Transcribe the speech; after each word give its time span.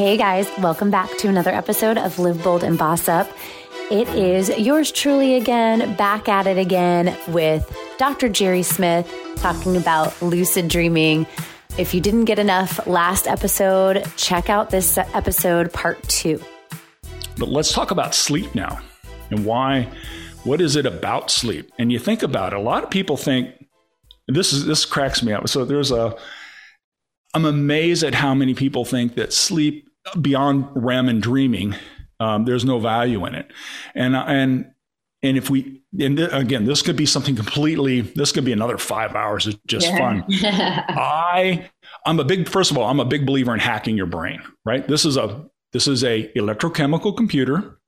Hey 0.00 0.16
guys, 0.16 0.50
welcome 0.60 0.90
back 0.90 1.14
to 1.18 1.28
another 1.28 1.50
episode 1.50 1.98
of 1.98 2.18
Live 2.18 2.42
Bold 2.42 2.64
and 2.64 2.78
Boss 2.78 3.06
Up. 3.06 3.28
It 3.90 4.08
is 4.08 4.48
yours 4.58 4.90
truly 4.90 5.34
again, 5.34 5.94
back 5.96 6.26
at 6.26 6.46
it 6.46 6.56
again 6.56 7.14
with 7.28 7.70
Dr. 7.98 8.30
Jerry 8.30 8.62
Smith 8.62 9.06
talking 9.36 9.76
about 9.76 10.22
lucid 10.22 10.68
dreaming. 10.68 11.26
If 11.76 11.92
you 11.92 12.00
didn't 12.00 12.24
get 12.24 12.38
enough 12.38 12.86
last 12.86 13.26
episode, 13.26 14.10
check 14.16 14.48
out 14.48 14.70
this 14.70 14.96
episode, 14.96 15.70
part 15.70 16.02
two. 16.04 16.42
But 17.36 17.50
let's 17.50 17.70
talk 17.70 17.90
about 17.90 18.14
sleep 18.14 18.54
now 18.54 18.80
and 19.30 19.44
why. 19.44 19.86
What 20.44 20.62
is 20.62 20.76
it 20.76 20.86
about 20.86 21.30
sleep? 21.30 21.70
And 21.78 21.92
you 21.92 21.98
think 21.98 22.22
about 22.22 22.54
it, 22.54 22.58
a 22.58 22.62
lot 22.62 22.84
of 22.84 22.88
people 22.88 23.18
think 23.18 23.50
this 24.28 24.54
is 24.54 24.64
this 24.64 24.86
cracks 24.86 25.22
me 25.22 25.34
up. 25.34 25.46
So 25.46 25.66
there's 25.66 25.92
a 25.92 26.16
I'm 27.34 27.44
amazed 27.44 28.02
at 28.02 28.14
how 28.14 28.34
many 28.34 28.54
people 28.54 28.86
think 28.86 29.16
that 29.16 29.34
sleep 29.34 29.89
beyond 30.20 30.68
REM 30.74 31.08
and 31.08 31.22
dreaming, 31.22 31.74
um, 32.18 32.44
there's 32.44 32.64
no 32.64 32.78
value 32.78 33.24
in 33.26 33.34
it. 33.34 33.50
And 33.94 34.14
and 34.16 34.72
and 35.22 35.36
if 35.36 35.50
we 35.50 35.82
and 35.98 36.16
th- 36.16 36.30
again, 36.32 36.64
this 36.64 36.82
could 36.82 36.96
be 36.96 37.06
something 37.06 37.36
completely. 37.36 38.02
This 38.02 38.32
could 38.32 38.44
be 38.44 38.52
another 38.52 38.78
five 38.78 39.14
hours 39.14 39.46
of 39.46 39.58
just 39.66 39.86
yeah. 39.86 39.98
fun. 39.98 40.24
I 40.30 41.70
I'm 42.06 42.20
a 42.20 42.24
big. 42.24 42.48
First 42.48 42.70
of 42.70 42.78
all, 42.78 42.88
I'm 42.88 43.00
a 43.00 43.04
big 43.04 43.26
believer 43.26 43.52
in 43.52 43.60
hacking 43.60 43.96
your 43.96 44.06
brain. 44.06 44.42
Right. 44.64 44.86
This 44.86 45.04
is 45.04 45.16
a 45.16 45.44
this 45.72 45.86
is 45.86 46.04
a 46.04 46.30
electrochemical 46.34 47.16
computer 47.16 47.79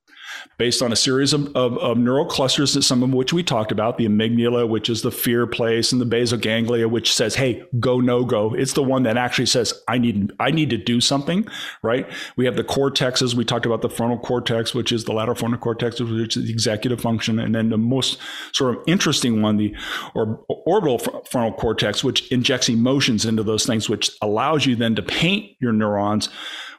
based 0.58 0.82
on 0.82 0.92
a 0.92 0.96
series 0.96 1.32
of, 1.32 1.46
of, 1.56 1.76
of, 1.78 1.98
neural 1.98 2.24
clusters, 2.24 2.74
that 2.74 2.82
some 2.82 3.02
of 3.02 3.12
which 3.12 3.32
we 3.32 3.42
talked 3.42 3.72
about, 3.72 3.98
the 3.98 4.06
amygdala, 4.06 4.68
which 4.68 4.88
is 4.88 5.02
the 5.02 5.10
fear 5.10 5.46
place, 5.46 5.92
and 5.92 6.00
the 6.00 6.04
basal 6.04 6.38
ganglia, 6.38 6.88
which 6.88 7.14
says, 7.14 7.34
"Hey, 7.34 7.64
go 7.80 8.00
no 8.00 8.24
go." 8.24 8.54
It's 8.54 8.74
the 8.74 8.82
one 8.82 9.02
that 9.04 9.16
actually 9.16 9.46
says, 9.46 9.74
"I 9.88 9.98
need 9.98 10.32
I 10.38 10.50
need 10.50 10.70
to 10.70 10.76
do 10.76 11.00
something." 11.00 11.46
Right? 11.82 12.06
We 12.36 12.44
have 12.44 12.56
the 12.56 12.64
cortexes. 12.64 13.34
We 13.34 13.44
talked 13.44 13.66
about 13.66 13.82
the 13.82 13.88
frontal 13.88 14.18
cortex, 14.18 14.74
which 14.74 14.92
is 14.92 15.04
the 15.04 15.12
lateral 15.12 15.36
frontal 15.36 15.60
cortex, 15.60 16.00
which 16.00 16.36
is 16.36 16.44
the 16.44 16.50
executive 16.50 17.00
function, 17.00 17.38
and 17.38 17.54
then 17.54 17.70
the 17.70 17.78
most 17.78 18.18
sort 18.52 18.76
of 18.76 18.82
interesting 18.86 19.42
one, 19.42 19.56
the 19.56 19.74
or 20.14 20.44
orbital 20.48 20.98
frontal 20.98 21.52
cortex, 21.52 22.04
which 22.04 22.30
injects 22.30 22.68
emotions 22.68 23.24
into 23.24 23.42
those 23.42 23.66
things, 23.66 23.88
which 23.88 24.10
allows 24.22 24.66
you 24.66 24.76
then 24.76 24.94
to 24.94 25.02
paint 25.02 25.56
your 25.60 25.72
neurons 25.72 26.28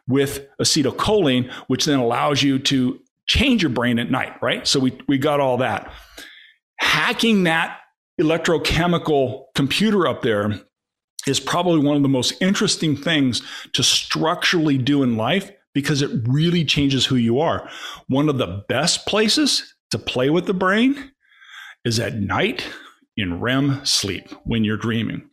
with 0.07 0.45
acetylcholine, 0.59 1.49
which 1.67 1.85
then 1.85 1.99
allows 1.99 2.43
you 2.43 2.59
to 2.59 2.99
change 3.27 3.61
your 3.63 3.69
brain 3.69 3.99
at 3.99 4.11
night, 4.11 4.33
right? 4.41 4.67
So 4.67 4.79
we, 4.79 4.97
we 5.07 5.17
got 5.17 5.39
all 5.39 5.57
that. 5.57 5.91
Hacking 6.79 7.43
that 7.43 7.79
electrochemical 8.19 9.45
computer 9.55 10.07
up 10.07 10.21
there 10.21 10.59
is 11.27 11.39
probably 11.39 11.79
one 11.79 11.95
of 11.95 12.03
the 12.03 12.09
most 12.09 12.33
interesting 12.41 12.95
things 12.95 13.41
to 13.73 13.83
structurally 13.83 14.77
do 14.77 15.03
in 15.03 15.17
life 15.17 15.51
because 15.73 16.01
it 16.01 16.11
really 16.27 16.63
changes 16.63 17.05
who 17.05 17.15
you 17.15 17.39
are. 17.39 17.69
One 18.07 18.29
of 18.29 18.37
the 18.37 18.63
best 18.67 19.07
places 19.07 19.75
to 19.91 19.97
play 19.97 20.29
with 20.29 20.45
the 20.45 20.53
brain 20.53 21.11
is 21.85 21.99
at 21.99 22.15
night 22.15 22.65
in 23.17 23.39
REM 23.39 23.85
sleep 23.85 24.29
when 24.43 24.63
you're 24.63 24.77
dreaming. 24.77 25.29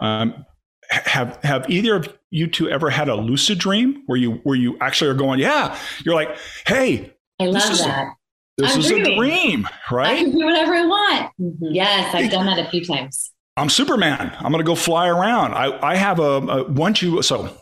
Um, 0.00 0.44
have 0.92 1.38
have 1.42 1.68
either 1.70 1.96
of 1.96 2.18
you 2.30 2.46
two 2.46 2.68
ever 2.68 2.90
had 2.90 3.08
a 3.08 3.14
lucid 3.14 3.58
dream 3.58 4.02
where 4.06 4.18
you 4.18 4.32
where 4.44 4.56
you 4.56 4.76
actually 4.80 5.10
are 5.10 5.14
going, 5.14 5.40
yeah, 5.40 5.78
you're 6.04 6.14
like, 6.14 6.36
hey, 6.66 7.12
I 7.40 7.46
love 7.46 7.62
that. 7.78 7.88
A, 7.88 8.12
this 8.58 8.74
I'm 8.74 8.80
is 8.80 8.86
dreaming. 8.86 9.12
a 9.12 9.16
dream, 9.16 9.68
right? 9.90 10.12
I 10.12 10.16
can 10.16 10.30
do 10.30 10.44
whatever 10.44 10.74
I 10.74 10.84
want. 10.86 11.32
Mm-hmm. 11.40 11.66
Yes, 11.72 12.14
I've 12.14 12.30
done 12.30 12.46
that 12.46 12.58
a 12.58 12.68
few 12.70 12.84
times. 12.84 13.32
I'm 13.56 13.68
Superman. 13.68 14.34
I'm 14.38 14.52
going 14.52 14.64
to 14.64 14.66
go 14.66 14.74
fly 14.74 15.08
around. 15.08 15.54
I, 15.54 15.78
I 15.86 15.96
have 15.96 16.18
a, 16.18 16.22
a 16.22 16.70
once 16.70 17.02
you 17.02 17.22
so 17.22 17.54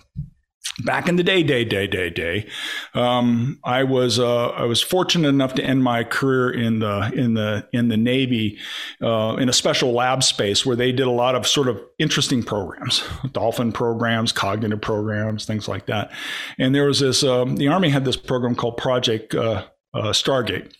back 0.85 1.09
in 1.09 1.17
the 1.17 1.23
day, 1.23 1.43
day, 1.43 1.65
day, 1.65 1.87
day, 1.87 2.11
day, 2.11 2.47
um, 2.95 3.59
I 3.65 3.85
was 3.85 4.19
uh, 4.19 4.49
I 4.49 4.65
was 4.65 4.83
fortunate 4.83 5.29
enough 5.29 5.55
to 5.55 5.65
end 5.65 5.83
my 5.83 6.05
career 6.05 6.51
in 6.51 6.81
the 6.81 7.11
in 7.15 7.35
the 7.35 7.67
in 7.73 7.89
the 7.89 7.97
Navy 7.97 8.59
uh, 9.03 9.37
in 9.39 9.49
a 9.49 9.53
special 9.53 9.93
lab 9.93 10.23
space 10.23 10.65
where 10.65 10.77
they 10.77 10.93
did 10.93 11.07
a 11.07 11.11
lot 11.11 11.35
of 11.35 11.47
sort 11.47 11.69
of 11.69 11.81
interesting 11.99 12.43
programs, 12.43 13.03
dolphin 13.33 13.73
programs, 13.73 14.33
cognitive 14.33 14.81
programs, 14.81 15.45
things 15.45 15.69
like 15.69 15.87
that. 15.87 16.11
And 16.59 16.75
there 16.75 16.87
was 16.87 17.01
this 17.01 17.23
um, 17.23 17.57
the 17.57 17.69
Army 17.69 17.91
had 17.91 18.05
this 18.05 18.17
program 18.17 18.55
called 18.55 18.77
Project 18.77 19.35
uh, 19.35 19.65
uh 19.95 20.13
Stargate, 20.13 20.73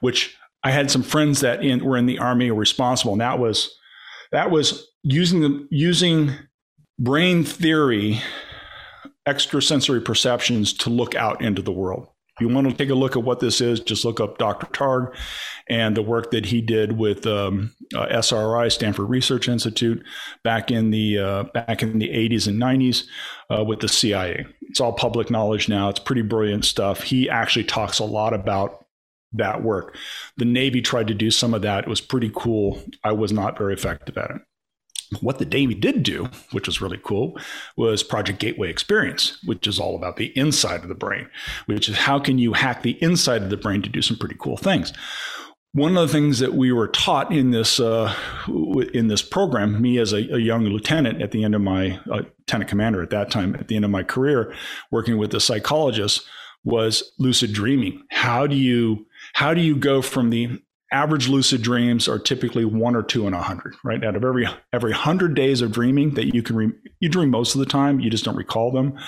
which 0.00 0.36
I 0.62 0.70
had 0.70 0.90
some 0.90 1.02
friends 1.02 1.40
that 1.40 1.64
in, 1.64 1.84
were 1.84 1.96
in 1.96 2.06
the 2.06 2.18
Army 2.18 2.50
were 2.50 2.58
responsible, 2.58 3.12
and 3.12 3.20
that 3.20 3.38
was 3.38 3.74
that 4.32 4.50
was 4.50 4.86
using 5.02 5.40
the 5.40 5.66
using 5.70 6.32
brain 6.98 7.44
theory 7.44 8.20
extrasensory 9.26 10.00
perceptions 10.00 10.72
to 10.72 10.90
look 10.90 11.14
out 11.14 11.42
into 11.42 11.62
the 11.62 11.72
world. 11.72 12.08
If 12.36 12.48
you 12.48 12.54
want 12.54 12.70
to 12.70 12.74
take 12.74 12.88
a 12.88 12.94
look 12.94 13.16
at 13.16 13.22
what 13.22 13.40
this 13.40 13.60
is, 13.60 13.80
just 13.80 14.04
look 14.04 14.18
up 14.18 14.38
Dr. 14.38 14.66
Targ 14.68 15.14
and 15.68 15.94
the 15.94 16.02
work 16.02 16.30
that 16.30 16.46
he 16.46 16.62
did 16.62 16.92
with 16.92 17.26
um, 17.26 17.74
uh, 17.94 18.06
SRI, 18.06 18.70
Stanford 18.70 19.10
Research 19.10 19.46
Institute, 19.46 20.02
back 20.42 20.70
in 20.70 20.90
the 20.90 21.18
uh, 21.18 21.42
back 21.52 21.82
in 21.82 21.98
the 21.98 22.08
80s 22.08 22.48
and 22.48 22.58
90s 22.58 23.04
uh, 23.50 23.62
with 23.62 23.80
the 23.80 23.88
CIA. 23.88 24.46
It's 24.62 24.80
all 24.80 24.94
public 24.94 25.30
knowledge 25.30 25.68
now. 25.68 25.90
It's 25.90 26.00
pretty 26.00 26.22
brilliant 26.22 26.64
stuff. 26.64 27.02
He 27.02 27.28
actually 27.28 27.64
talks 27.64 27.98
a 27.98 28.04
lot 28.04 28.32
about 28.32 28.86
that 29.34 29.62
work. 29.62 29.96
The 30.38 30.46
Navy 30.46 30.80
tried 30.80 31.08
to 31.08 31.14
do 31.14 31.30
some 31.30 31.52
of 31.52 31.62
that. 31.62 31.84
It 31.84 31.90
was 31.90 32.00
pretty 32.00 32.32
cool. 32.34 32.82
I 33.04 33.12
was 33.12 33.32
not 33.32 33.58
very 33.58 33.74
effective 33.74 34.16
at 34.16 34.30
it. 34.30 34.42
What 35.20 35.38
the 35.38 35.44
Navy 35.44 35.74
did 35.74 36.02
do, 36.02 36.30
which 36.52 36.66
was 36.66 36.80
really 36.80 37.00
cool, 37.02 37.36
was 37.76 38.02
Project 38.02 38.38
Gateway 38.38 38.70
Experience, 38.70 39.38
which 39.44 39.66
is 39.66 39.80
all 39.80 39.96
about 39.96 40.16
the 40.16 40.26
inside 40.38 40.82
of 40.82 40.88
the 40.88 40.94
brain, 40.94 41.28
which 41.66 41.88
is 41.88 41.96
how 41.96 42.20
can 42.20 42.38
you 42.38 42.52
hack 42.52 42.82
the 42.82 43.02
inside 43.02 43.42
of 43.42 43.50
the 43.50 43.56
brain 43.56 43.82
to 43.82 43.88
do 43.88 44.02
some 44.02 44.16
pretty 44.16 44.36
cool 44.38 44.56
things. 44.56 44.92
One 45.72 45.96
of 45.96 46.06
the 46.06 46.12
things 46.12 46.38
that 46.40 46.54
we 46.54 46.72
were 46.72 46.88
taught 46.88 47.32
in 47.32 47.50
this 47.50 47.78
uh, 47.78 48.14
in 48.92 49.08
this 49.08 49.22
program, 49.22 49.80
me 49.80 49.98
as 49.98 50.12
a, 50.12 50.34
a, 50.34 50.38
young 50.38 50.64
lieutenant 50.64 51.22
at 51.22 51.30
the 51.30 51.44
end 51.44 51.54
of 51.54 51.60
my 51.60 52.00
uh, 52.10 52.22
lieutenant 52.38 52.68
commander 52.68 53.02
at 53.02 53.10
that 53.10 53.30
time, 53.30 53.54
at 53.54 53.68
the 53.68 53.76
end 53.76 53.84
of 53.84 53.90
my 53.90 54.02
career, 54.02 54.52
working 54.90 55.16
with 55.16 55.30
the 55.30 55.40
psychologist, 55.40 56.26
was 56.64 57.12
lucid 57.18 57.52
dreaming. 57.52 58.02
How 58.10 58.48
do 58.48 58.56
you 58.56 59.06
how 59.34 59.54
do 59.54 59.60
you 59.60 59.76
go 59.76 60.02
from 60.02 60.30
the 60.30 60.60
average 60.92 61.28
lucid 61.28 61.62
dreams 61.62 62.08
are 62.08 62.18
typically 62.18 62.64
one 62.64 62.96
or 62.96 63.02
two 63.02 63.26
in 63.26 63.34
a 63.34 63.42
hundred, 63.42 63.76
right? 63.84 64.04
Out 64.04 64.16
of 64.16 64.24
every 64.24 64.46
every 64.72 64.92
hundred 64.92 65.34
days 65.34 65.60
of 65.60 65.72
dreaming 65.72 66.14
that 66.14 66.34
you 66.34 66.42
can 66.42 66.56
re- 66.56 66.72
you 67.00 67.08
dream 67.08 67.30
most 67.30 67.54
of 67.54 67.60
the 67.60 67.66
time, 67.66 68.00
you 68.00 68.10
just 68.10 68.24
don't 68.24 68.36
recall 68.36 68.72
them. 68.72 68.98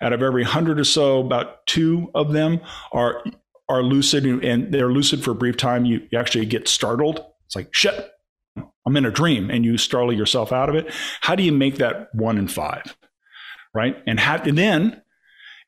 Out 0.00 0.12
of 0.12 0.22
every 0.22 0.44
hundred 0.44 0.78
or 0.78 0.84
so, 0.84 1.20
about 1.20 1.66
two 1.66 2.10
of 2.14 2.32
them 2.32 2.60
are 2.92 3.22
are 3.68 3.82
lucid, 3.82 4.26
and 4.26 4.72
they're 4.72 4.92
lucid 4.92 5.24
for 5.24 5.32
a 5.32 5.36
brief 5.36 5.56
time. 5.56 5.84
You, 5.84 6.06
you 6.10 6.18
actually 6.18 6.46
get 6.46 6.68
startled. 6.68 7.24
It's 7.46 7.56
like 7.56 7.74
shit, 7.74 8.10
I'm 8.86 8.96
in 8.96 9.04
a 9.04 9.10
dream, 9.10 9.50
and 9.50 9.64
you 9.64 9.78
startle 9.78 10.12
yourself 10.12 10.52
out 10.52 10.68
of 10.68 10.74
it. 10.74 10.92
How 11.20 11.34
do 11.34 11.42
you 11.42 11.52
make 11.52 11.76
that 11.76 12.08
one 12.14 12.38
in 12.38 12.48
five, 12.48 12.96
right? 13.74 13.96
And, 14.06 14.18
how, 14.18 14.36
and 14.42 14.58
then 14.58 15.02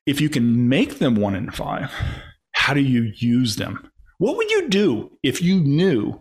if 0.07 0.21
you 0.21 0.29
can 0.29 0.69
make 0.69 0.99
them 0.99 1.15
one 1.15 1.34
in 1.34 1.51
five, 1.51 1.93
how 2.53 2.75
do 2.75 2.81
you 2.81 3.13
use 3.17 3.57
them? 3.57 3.91
What 4.19 4.37
would 4.37 4.51
you 4.51 4.69
do 4.69 5.19
if 5.23 5.43
you 5.43 5.61
knew 5.61 6.21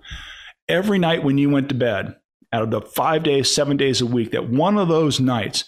every 0.67 0.99
night 0.99 1.23
when 1.23 1.37
you 1.37 1.49
went 1.49 1.69
to 1.69 1.75
bed, 1.75 2.15
out 2.51 2.63
of 2.63 2.71
the 2.71 2.81
five 2.81 3.23
days, 3.23 3.53
seven 3.53 3.77
days 3.77 3.99
a 3.99 4.05
week, 4.05 4.31
that 4.31 4.49
one 4.49 4.77
of 4.77 4.87
those 4.87 5.19
nights 5.19 5.65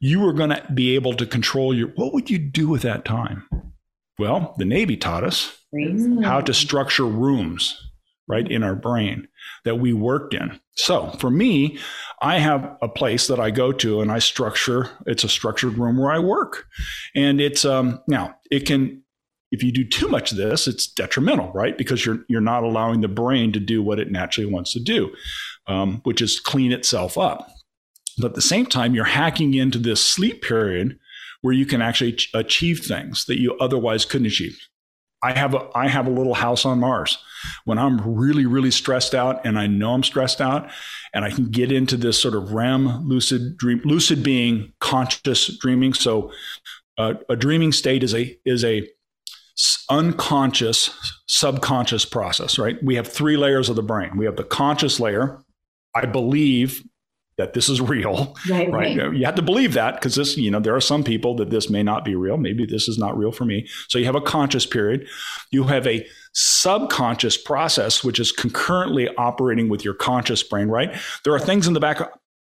you 0.00 0.20
were 0.20 0.34
going 0.34 0.50
to 0.50 0.62
be 0.74 0.94
able 0.94 1.14
to 1.14 1.26
control 1.26 1.74
your, 1.74 1.88
what 1.94 2.12
would 2.12 2.28
you 2.28 2.38
do 2.38 2.68
with 2.68 2.82
that 2.82 3.04
time? 3.04 3.48
Well, 4.18 4.54
the 4.58 4.66
Navy 4.66 4.96
taught 4.96 5.24
us 5.24 5.58
how 6.22 6.40
to 6.42 6.54
structure 6.54 7.06
rooms, 7.06 7.90
right, 8.28 8.50
in 8.50 8.62
our 8.62 8.74
brain 8.74 9.28
that 9.64 9.76
we 9.76 9.92
worked 9.92 10.34
in. 10.34 10.60
So 10.74 11.10
for 11.18 11.30
me, 11.30 11.78
I 12.20 12.38
have 12.38 12.76
a 12.82 12.88
place 12.88 13.26
that 13.28 13.40
I 13.40 13.50
go 13.50 13.72
to 13.72 14.00
and 14.00 14.12
I 14.12 14.18
structure, 14.18 14.90
it's 15.06 15.24
a 15.24 15.28
structured 15.28 15.78
room 15.78 15.98
where 15.98 16.12
I 16.12 16.18
work. 16.18 16.66
And 17.14 17.40
it's, 17.40 17.64
um, 17.64 18.02
now 18.06 18.36
it 18.50 18.66
can, 18.66 19.02
if 19.56 19.62
you 19.62 19.72
do 19.72 19.84
too 19.84 20.08
much 20.08 20.32
of 20.32 20.36
this, 20.36 20.68
it's 20.68 20.86
detrimental, 20.86 21.50
right? 21.52 21.76
Because 21.76 22.04
you're 22.04 22.18
you're 22.28 22.40
not 22.40 22.62
allowing 22.62 23.00
the 23.00 23.08
brain 23.08 23.52
to 23.52 23.60
do 23.60 23.82
what 23.82 23.98
it 23.98 24.12
naturally 24.12 24.50
wants 24.50 24.72
to 24.74 24.80
do, 24.80 25.14
um, 25.66 26.00
which 26.04 26.20
is 26.20 26.38
clean 26.38 26.72
itself 26.72 27.16
up. 27.16 27.48
But 28.18 28.28
at 28.28 28.34
the 28.34 28.42
same 28.42 28.66
time, 28.66 28.94
you're 28.94 29.04
hacking 29.04 29.54
into 29.54 29.78
this 29.78 30.04
sleep 30.04 30.42
period 30.42 30.98
where 31.40 31.54
you 31.54 31.66
can 31.66 31.80
actually 31.80 32.18
achieve 32.34 32.80
things 32.80 33.24
that 33.26 33.40
you 33.40 33.56
otherwise 33.58 34.04
couldn't 34.04 34.26
achieve. 34.26 34.58
I 35.22 35.32
have 35.32 35.54
a 35.54 35.68
I 35.74 35.88
have 35.88 36.06
a 36.06 36.10
little 36.10 36.34
house 36.34 36.66
on 36.66 36.80
Mars. 36.80 37.18
When 37.64 37.78
I'm 37.78 38.00
really 38.16 38.44
really 38.44 38.70
stressed 38.70 39.14
out 39.14 39.44
and 39.46 39.58
I 39.58 39.66
know 39.66 39.94
I'm 39.94 40.02
stressed 40.02 40.40
out 40.42 40.70
and 41.14 41.24
I 41.24 41.30
can 41.30 41.46
get 41.46 41.72
into 41.72 41.96
this 41.96 42.20
sort 42.20 42.34
of 42.34 42.52
REM 42.52 43.08
lucid 43.08 43.56
dream 43.56 43.80
lucid 43.84 44.22
being 44.22 44.74
conscious 44.80 45.56
dreaming. 45.58 45.94
So 45.94 46.30
uh, 46.98 47.14
a 47.28 47.36
dreaming 47.36 47.72
state 47.72 48.02
is 48.02 48.14
a 48.14 48.38
is 48.44 48.64
a 48.64 48.88
unconscious, 49.90 50.90
subconscious 51.26 52.04
process, 52.04 52.58
right? 52.58 52.82
We 52.82 52.96
have 52.96 53.08
three 53.08 53.36
layers 53.36 53.68
of 53.68 53.76
the 53.76 53.82
brain. 53.82 54.16
We 54.16 54.26
have 54.26 54.36
the 54.36 54.44
conscious 54.44 55.00
layer. 55.00 55.42
I 55.94 56.06
believe 56.06 56.82
that 57.38 57.54
this 57.54 57.68
is 57.68 57.80
real, 57.80 58.36
right? 58.48 58.70
right? 58.70 58.96
right. 58.96 59.14
You 59.14 59.24
have 59.24 59.34
to 59.36 59.42
believe 59.42 59.74
that 59.74 59.94
because 59.94 60.14
this, 60.14 60.36
you 60.36 60.50
know, 60.50 60.60
there 60.60 60.74
are 60.74 60.80
some 60.80 61.04
people 61.04 61.36
that 61.36 61.50
this 61.50 61.70
may 61.70 61.82
not 61.82 62.04
be 62.04 62.14
real. 62.14 62.36
Maybe 62.36 62.66
this 62.66 62.88
is 62.88 62.98
not 62.98 63.16
real 63.16 63.32
for 63.32 63.44
me. 63.44 63.66
So 63.88 63.98
you 63.98 64.04
have 64.04 64.14
a 64.14 64.20
conscious 64.20 64.66
period. 64.66 65.06
You 65.50 65.64
have 65.64 65.86
a 65.86 66.06
subconscious 66.32 67.36
process, 67.36 68.04
which 68.04 68.20
is 68.20 68.32
concurrently 68.32 69.08
operating 69.16 69.68
with 69.68 69.84
your 69.84 69.94
conscious 69.94 70.42
brain, 70.42 70.68
right? 70.68 70.94
There 71.24 71.34
are 71.34 71.40
things 71.40 71.66
in 71.66 71.72
the 71.72 71.80
back. 71.80 72.00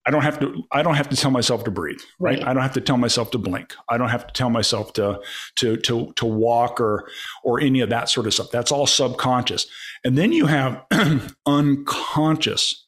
I 0.10 0.12
don't 0.12 0.24
have 0.24 0.40
to. 0.40 0.64
I 0.72 0.82
don't 0.82 0.96
have 0.96 1.08
to 1.10 1.16
tell 1.16 1.30
myself 1.30 1.64
to 1.66 1.72
breathe. 1.72 2.00
Right? 2.18 2.40
right? 2.40 2.48
I 2.48 2.52
don't 2.56 2.64
have 2.64 2.74
to 2.74 2.82
tell 2.82 2.98
myself 2.98 3.30
to 3.30 3.38
blink. 3.38 3.76
I 3.90 4.00
don't 4.00 4.10
have 4.10 4.26
to 4.26 4.34
tell 4.34 4.50
myself 4.50 4.92
to 4.94 5.22
to 5.58 5.78
to 5.78 6.12
to 6.14 6.26
walk 6.26 6.82
or 6.82 7.08
or 7.44 7.62
any 7.62 7.82
of 7.82 7.92
that 7.92 8.10
sort 8.10 8.26
of 8.26 8.34
stuff. 8.34 8.50
That's 8.50 8.72
all 8.72 8.88
subconscious. 8.88 9.68
And 10.04 10.18
then 10.18 10.32
you 10.32 10.48
have 10.48 10.84
unconscious 11.46 12.88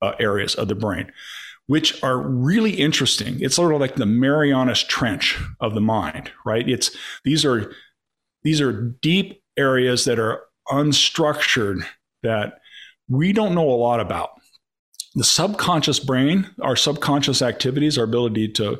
uh, 0.00 0.12
areas 0.18 0.54
of 0.54 0.68
the 0.68 0.74
brain, 0.74 1.12
which 1.66 2.02
are 2.02 2.16
really 2.16 2.72
interesting. 2.72 3.42
It's 3.42 3.56
sort 3.56 3.74
of 3.74 3.80
like 3.82 3.96
the 3.96 4.06
Marianas 4.06 4.82
Trench 4.82 5.38
of 5.60 5.74
the 5.74 5.82
mind, 5.82 6.32
right? 6.46 6.66
It's 6.66 6.96
these 7.22 7.44
are 7.44 7.70
these 8.44 8.62
are 8.62 8.72
deep 9.02 9.42
areas 9.58 10.06
that 10.06 10.18
are 10.18 10.40
unstructured 10.68 11.84
that 12.22 12.60
we 13.10 13.34
don't 13.34 13.54
know 13.54 13.68
a 13.68 13.76
lot 13.76 14.00
about. 14.00 14.30
The 15.14 15.24
subconscious 15.24 15.98
brain, 15.98 16.50
our 16.62 16.76
subconscious 16.76 17.42
activities, 17.42 17.98
our 17.98 18.04
ability 18.04 18.48
to 18.52 18.78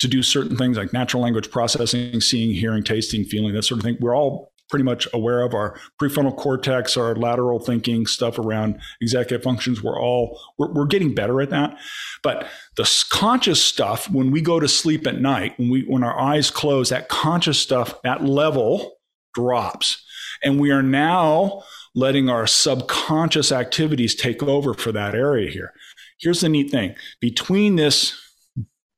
to 0.00 0.08
do 0.08 0.22
certain 0.22 0.56
things 0.56 0.76
like 0.76 0.92
natural 0.92 1.22
language 1.22 1.50
processing, 1.50 2.20
seeing, 2.20 2.52
hearing, 2.52 2.82
tasting, 2.82 3.24
feeling, 3.24 3.54
that 3.54 3.62
sort 3.62 3.78
of 3.78 3.84
thing. 3.84 3.96
We're 4.00 4.16
all 4.16 4.52
pretty 4.70 4.82
much 4.82 5.06
aware 5.12 5.42
of 5.42 5.54
our 5.54 5.78
prefrontal 6.00 6.36
cortex, 6.36 6.96
our 6.96 7.14
lateral 7.14 7.60
thinking 7.60 8.06
stuff 8.06 8.38
around 8.38 8.80
executive 9.00 9.42
functions. 9.42 9.82
We're 9.82 10.00
all 10.00 10.40
we're, 10.58 10.72
we're 10.72 10.86
getting 10.86 11.14
better 11.14 11.40
at 11.40 11.50
that. 11.50 11.78
But 12.22 12.48
the 12.76 13.04
conscious 13.10 13.62
stuff, 13.62 14.10
when 14.10 14.30
we 14.30 14.40
go 14.40 14.58
to 14.58 14.68
sleep 14.68 15.06
at 15.06 15.20
night, 15.20 15.58
when 15.58 15.70
we 15.70 15.82
when 15.82 16.02
our 16.02 16.18
eyes 16.18 16.50
close, 16.50 16.88
that 16.88 17.08
conscious 17.08 17.60
stuff, 17.60 18.00
that 18.02 18.24
level 18.24 18.96
drops, 19.34 20.04
and 20.42 20.60
we 20.60 20.70
are 20.70 20.82
now 20.82 21.62
letting 21.94 22.28
our 22.28 22.46
subconscious 22.46 23.52
activities 23.52 24.14
take 24.14 24.42
over 24.42 24.74
for 24.74 24.92
that 24.92 25.14
area 25.14 25.50
here. 25.50 25.72
Here's 26.18 26.40
the 26.40 26.48
neat 26.48 26.70
thing: 26.70 26.94
between 27.20 27.76
this 27.76 28.20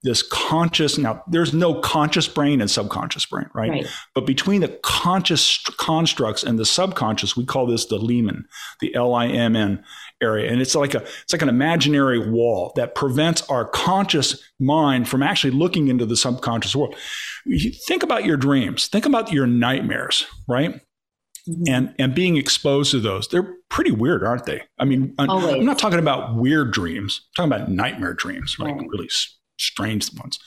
this 0.03 0.23
conscious 0.23 0.99
now 0.99 1.21
there's 1.27 1.53
no 1.53 1.81
conscious 1.81 2.29
brain 2.29 2.61
and 2.61 2.71
subconscious 2.71 3.27
brain 3.27 3.47
right? 3.55 3.71
right, 3.71 3.87
but 4.15 4.25
between 4.25 4.61
the 4.61 4.69
conscious 4.85 5.59
constructs 5.79 6.45
and 6.45 6.61
the 6.61 6.67
subconscious 6.67 7.37
we 7.37 7.45
call 7.45 7.67
this 7.67 7.87
the 7.87 7.99
limen 7.99 8.45
the 8.81 8.95
l-i-m-n 8.95 9.83
area. 10.23 10.51
And 10.51 10.61
it's 10.61 10.75
like 10.75 10.95
a 10.95 11.03
it's 11.03 11.33
like 11.33 11.43
an 11.43 11.49
imaginary 11.49 12.19
wall 12.19 12.73
that 12.77 12.95
prevents 12.95 13.43
our 13.51 13.67
conscious 13.67 14.43
mind 14.59 15.09
from 15.09 15.23
actually 15.23 15.51
looking 15.51 15.89
into 15.89 16.07
the 16.07 16.17
subconscious 16.17 16.75
world. 16.75 16.97
Think 17.87 18.03
about 18.03 18.25
your 18.25 18.37
dreams. 18.37 18.87
Think 18.89 19.07
about 19.07 19.33
your 19.33 19.47
nightmares 19.47 20.27
right 20.49 20.81
Mm-hmm. 21.49 21.73
and 21.73 21.95
and 21.99 22.13
being 22.13 22.37
exposed 22.37 22.91
to 22.91 22.99
those 22.99 23.29
they're 23.29 23.55
pretty 23.69 23.93
weird 23.93 24.25
aren't 24.25 24.47
they 24.47 24.63
i 24.81 24.85
mean 24.85 25.15
I'm, 25.17 25.31
I'm, 25.31 25.65
not 25.65 25.79
talking 25.79 26.01
about 26.01 26.35
weird 26.35 26.73
dreams 26.73 27.25
I'm 27.39 27.49
talking 27.51 27.63
about 27.63 27.73
nightmare 27.73 28.15
dreams 28.15 28.57
like 28.59 28.75
right. 28.75 28.89
really 28.89 29.09
strange 29.59 30.13
ones. 30.15 30.39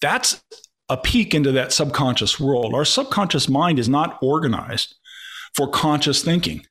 That's 0.00 0.42
a 0.88 0.96
peek 0.96 1.34
into 1.34 1.52
that 1.52 1.72
subconscious 1.72 2.40
world. 2.40 2.74
Our 2.74 2.84
subconscious 2.84 3.48
mind 3.48 3.78
is 3.78 3.88
not 3.88 4.18
organized 4.22 4.94
for 5.54 5.68
conscious 5.68 6.22
thinking. 6.22 6.64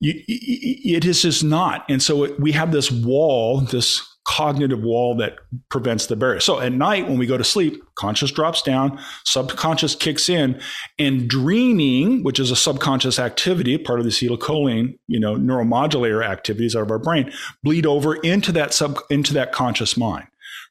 it 0.00 1.04
is 1.04 1.22
just 1.22 1.44
not. 1.44 1.84
And 1.88 2.02
so 2.02 2.34
we 2.36 2.52
have 2.52 2.72
this 2.72 2.90
wall, 2.90 3.60
this 3.60 4.02
cognitive 4.26 4.82
wall 4.82 5.16
that 5.16 5.38
prevents 5.68 6.06
the 6.06 6.16
barrier. 6.16 6.40
So 6.40 6.60
at 6.60 6.72
night, 6.72 7.08
when 7.08 7.18
we 7.18 7.26
go 7.26 7.38
to 7.38 7.44
sleep, 7.44 7.82
conscious 7.94 8.30
drops 8.30 8.60
down, 8.60 8.98
subconscious 9.24 9.94
kicks 9.94 10.28
in, 10.28 10.60
and 10.98 11.28
dreaming, 11.28 12.24
which 12.24 12.40
is 12.40 12.50
a 12.50 12.56
subconscious 12.56 13.18
activity, 13.18 13.78
part 13.78 14.00
of 14.00 14.04
the 14.04 14.10
acetylcholine, 14.10 14.98
you 15.06 15.20
know, 15.20 15.36
neuromodulator 15.36 16.24
activities 16.24 16.74
out 16.74 16.82
of 16.82 16.90
our 16.90 16.98
brain, 16.98 17.32
bleed 17.62 17.86
over 17.86 18.16
into 18.16 18.52
that 18.52 18.74
sub 18.74 18.98
into 19.10 19.32
that 19.34 19.52
conscious 19.52 19.96
mind 19.96 20.26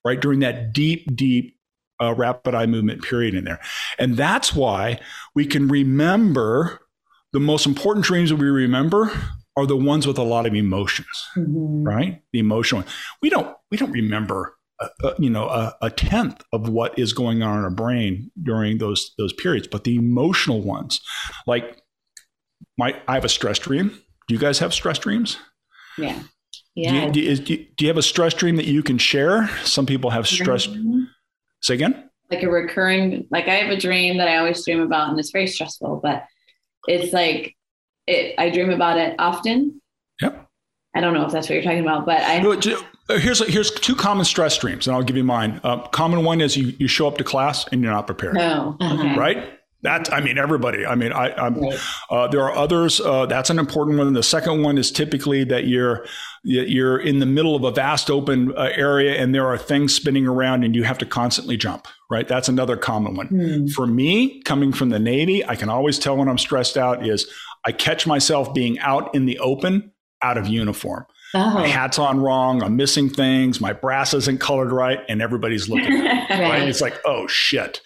right? 0.05 0.21
During 0.21 0.39
that 0.39 0.71
deep, 0.71 1.13
deep 1.13 1.57
uh, 2.01 2.13
rapid 2.13 2.53
eye 2.55 2.67
movement 2.67 3.01
period 3.01 3.33
in 3.33 3.43
there. 3.43 3.59
And 3.97 4.15
that's 4.15 4.53
why 4.53 4.99
we 5.33 5.45
can 5.45 5.67
remember 5.67 6.79
the 7.33 7.39
most 7.39 7.65
important 7.65 8.05
dreams 8.05 8.29
that 8.29 8.37
we 8.37 8.47
remember 8.47 9.11
are 9.57 9.65
the 9.65 9.77
ones 9.77 10.05
with 10.05 10.17
a 10.17 10.23
lot 10.23 10.45
of 10.45 10.53
emotions, 10.53 11.27
mm-hmm. 11.35 11.83
right? 11.83 12.21
The 12.33 12.39
emotional. 12.39 12.83
We 13.21 13.29
don't 13.29 13.55
we 13.71 13.77
don't 13.77 13.91
remember 13.91 14.55
a, 14.79 14.89
a, 15.03 15.13
you 15.19 15.29
know 15.29 15.47
a, 15.47 15.75
a, 15.81 15.89
tenth 15.89 16.43
of 16.51 16.67
what 16.67 16.97
is 16.99 17.13
going 17.13 17.41
on 17.41 17.59
in 17.59 17.63
our 17.63 17.69
brain 17.69 18.31
during 18.41 18.77
those 18.77 19.13
those 19.17 19.33
periods, 19.33 19.67
but 19.67 19.83
the 19.83 19.95
emotional 19.95 20.61
ones, 20.61 20.99
like 21.47 21.81
my 22.77 22.99
I 23.07 23.15
have 23.15 23.25
a 23.25 23.29
stress 23.29 23.59
dream. 23.59 23.89
Do 24.27 24.33
you 24.33 24.39
guys 24.39 24.59
have 24.59 24.73
stress 24.73 24.99
dreams? 24.99 25.37
Yeah. 25.97 26.19
Yeah. 26.73 27.09
Do 27.09 27.21
you, 27.21 27.35
do, 27.37 27.53
you, 27.53 27.65
do 27.77 27.85
you, 27.85 27.87
have 27.87 27.97
a 27.97 28.03
stress 28.03 28.33
dream 28.33 28.57
that 28.57 28.65
you 28.65 28.83
can 28.83 28.97
share? 28.97 29.49
Some 29.63 29.85
people 29.85 30.09
have 30.09 30.27
stress. 30.27 30.67
Mm-hmm. 30.67 31.03
Say 31.61 31.75
again? 31.75 32.09
Like 32.29 32.43
a 32.43 32.49
recurring, 32.49 33.27
like 33.31 33.47
I 33.47 33.55
have 33.55 33.71
a 33.71 33.79
dream 33.79 34.17
that 34.17 34.27
I 34.27 34.37
always 34.37 34.65
dream 34.65 34.81
about 34.81 35.09
and 35.09 35.19
it's 35.19 35.31
very 35.31 35.47
stressful, 35.47 36.01
but 36.03 36.25
it's 36.87 37.13
like 37.13 37.55
it, 38.07 38.35
I 38.37 38.49
dream 38.49 38.69
about 38.69 38.97
it 38.97 39.15
often. 39.19 39.81
Yep. 40.21 40.47
I 40.95 41.01
don't 41.01 41.13
know 41.13 41.25
if 41.25 41.31
that's 41.31 41.49
what 41.49 41.55
you're 41.55 41.63
talking 41.63 41.81
about, 41.81 42.05
but 42.05 42.21
I. 42.21 42.39
Uh, 43.07 43.19
here's 43.19 43.45
here's 43.47 43.69
two 43.69 43.95
common 43.95 44.25
stress 44.25 44.57
dreams, 44.57 44.87
and 44.87 44.95
I'll 44.95 45.03
give 45.03 45.17
you 45.17 45.23
mine. 45.23 45.61
Uh, 45.63 45.87
common 45.89 46.23
one 46.23 46.41
is 46.41 46.57
you 46.57 46.73
you 46.79 46.87
show 46.87 47.07
up 47.07 47.17
to 47.17 47.23
class 47.23 47.67
and 47.71 47.83
you're 47.83 47.91
not 47.91 48.07
prepared. 48.07 48.33
No. 48.33 48.77
Okay. 48.81 49.15
Right. 49.15 49.59
That 49.83 50.11
I 50.11 50.19
mean, 50.21 50.39
everybody. 50.39 50.83
I 50.83 50.95
mean, 50.95 51.13
I. 51.13 51.49
Right. 51.49 51.79
Uh, 52.09 52.27
there 52.29 52.41
are 52.41 52.55
others. 52.55 52.99
Uh, 52.99 53.27
that's 53.27 53.51
an 53.51 53.59
important 53.59 53.99
one. 53.99 54.11
The 54.13 54.23
second 54.23 54.63
one 54.63 54.79
is 54.79 54.91
typically 54.91 55.43
that 55.43 55.67
you're 55.67 56.07
you're 56.43 56.97
in 56.97 57.19
the 57.19 57.27
middle 57.27 57.55
of 57.55 57.63
a 57.63 57.71
vast 57.71 58.09
open 58.09 58.51
uh, 58.57 58.69
area 58.73 59.15
and 59.21 59.33
there 59.33 59.47
are 59.47 59.57
things 59.57 59.93
spinning 59.93 60.27
around 60.27 60.63
and 60.63 60.75
you 60.75 60.83
have 60.83 60.97
to 60.99 61.05
constantly 61.05 61.57
jump. 61.57 61.87
Right. 62.09 62.27
That's 62.27 62.47
another 62.47 62.77
common 62.77 63.15
one. 63.15 63.27
Mm. 63.29 63.71
For 63.71 63.85
me, 63.85 64.41
coming 64.41 64.71
from 64.71 64.89
the 64.89 64.99
Navy, 64.99 65.45
I 65.45 65.55
can 65.55 65.69
always 65.69 65.99
tell 65.99 66.17
when 66.17 66.29
I'm 66.29 66.39
stressed 66.39 66.77
out. 66.77 67.05
Is 67.05 67.27
I 67.65 67.71
catch 67.71 68.05
myself 68.05 68.53
being 68.53 68.79
out 68.79 69.13
in 69.15 69.25
the 69.25 69.39
open, 69.39 69.91
out 70.21 70.37
of 70.37 70.47
uniform. 70.47 71.05
Oh. 71.33 71.53
My 71.55 71.67
hat's 71.67 71.99
on 71.99 72.19
wrong. 72.19 72.63
I'm 72.63 72.77
missing 72.77 73.09
things. 73.09 73.59
My 73.59 73.73
brass 73.73 74.13
isn't 74.13 74.39
colored 74.39 74.71
right, 74.71 74.99
and 75.09 75.21
everybody's 75.21 75.67
looking. 75.67 75.99
right. 75.99 76.29
right. 76.29 76.67
It's 76.67 76.81
like, 76.81 76.99
oh 77.05 77.27
shit. 77.27 77.81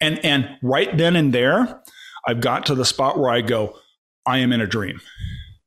And 0.00 0.24
and 0.24 0.48
right 0.62 0.96
then 0.96 1.16
and 1.16 1.32
there, 1.32 1.82
I've 2.26 2.40
got 2.40 2.66
to 2.66 2.74
the 2.74 2.84
spot 2.84 3.18
where 3.18 3.30
I 3.30 3.42
go, 3.42 3.76
I 4.24 4.38
am 4.38 4.52
in 4.52 4.60
a 4.60 4.66
dream. 4.66 5.00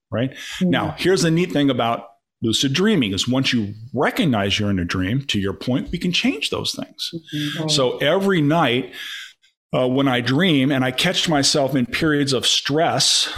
Right? 0.10 0.32
Mm-hmm. 0.32 0.70
Now, 0.70 0.96
here's 0.98 1.22
the 1.22 1.32
neat 1.32 1.52
thing 1.52 1.70
about 1.70 2.08
lucid 2.42 2.74
dreaming 2.74 3.14
is 3.14 3.28
once 3.28 3.52
you 3.52 3.74
recognize 3.94 4.60
you're 4.60 4.70
in 4.70 4.80
a 4.80 4.86
dream, 4.86 5.22
to 5.26 5.40
your 5.40 5.54
point, 5.54 5.92
we 5.92 5.98
can 5.98 6.12
change 6.12 6.50
those 6.50 6.74
things. 6.74 7.12
Mm-hmm. 7.36 7.68
So 7.68 7.98
every 7.98 8.42
night 8.42 8.94
uh, 9.78 9.88
when 9.88 10.08
I 10.08 10.22
dream 10.22 10.72
and 10.72 10.84
I 10.84 10.92
catch 10.92 11.30
myself 11.30 11.76
in 11.76 11.86
periods 11.86 12.34
of 12.34 12.48
stress, 12.48 13.32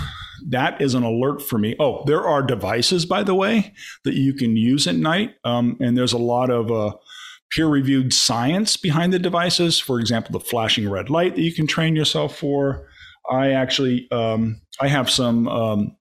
that 0.48 0.82
is 0.82 0.94
an 0.94 1.04
alert 1.04 1.42
for 1.42 1.58
me. 1.58 1.76
Oh, 1.80 2.04
there 2.06 2.26
are 2.26 2.42
devices, 2.42 3.06
by 3.06 3.24
the 3.24 3.36
way, 3.36 3.74
that 4.06 4.14
you 4.14 4.34
can 4.34 4.56
use 4.56 4.88
at 4.88 4.96
night. 4.96 5.36
Um, 5.44 5.78
and 5.82 5.98
there's 5.98 6.14
a 6.14 6.18
lot 6.18 6.50
of 6.50 6.72
uh, 6.72 6.96
peer 7.52 7.68
reviewed 7.68 8.14
science 8.14 8.78
behind 8.78 9.12
the 9.12 9.20
devices. 9.20 9.80
For 9.80 10.00
example, 10.00 10.32
the 10.32 10.46
flashing 10.46 10.90
red 10.90 11.10
light 11.10 11.36
that 11.36 11.42
you 11.42 11.54
can 11.54 11.68
train 11.68 11.96
yourself 11.96 12.38
for. 12.38 12.88
I 13.30 13.52
actually 13.52 14.08
um, 14.12 14.62
I 14.80 14.88
have 14.88 15.10
some 15.10 15.48
um, 15.48 15.96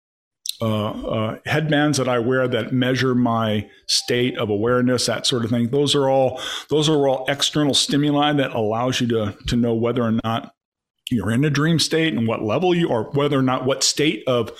uh, 0.61 0.91
uh, 0.91 1.38
headbands 1.47 1.99
that 1.99 2.09
I 2.09 2.19
wear 2.19 2.49
that 2.49 2.73
measure 2.73 3.15
my 3.15 3.69
state 3.87 4.37
of 4.38 4.50
awareness, 4.50 5.07
that 5.07 5.27
sort 5.27 5.45
of 5.45 5.50
thing. 5.50 5.69
Those 5.69 5.95
are 5.95 6.09
all 6.09 6.41
those 6.69 6.88
are 6.88 7.09
all 7.09 7.25
external 7.29 7.75
stimuli 7.75 8.33
that 8.33 8.53
allows 8.53 9.00
you 9.00 9.07
to 9.09 9.37
to 9.47 9.57
know 9.57 9.75
whether 9.75 10.03
or 10.03 10.19
not 10.25 10.53
you're 11.11 11.31
in 11.31 11.45
a 11.45 11.50
dream 11.50 11.79
state 11.79 12.15
and 12.15 12.27
what 12.27 12.43
level 12.43 12.75
you 12.75 12.91
are, 12.91 13.05
whether 13.12 13.38
or 13.38 13.43
not 13.43 13.65
what 13.65 13.83
state 13.83 14.25
of 14.27 14.50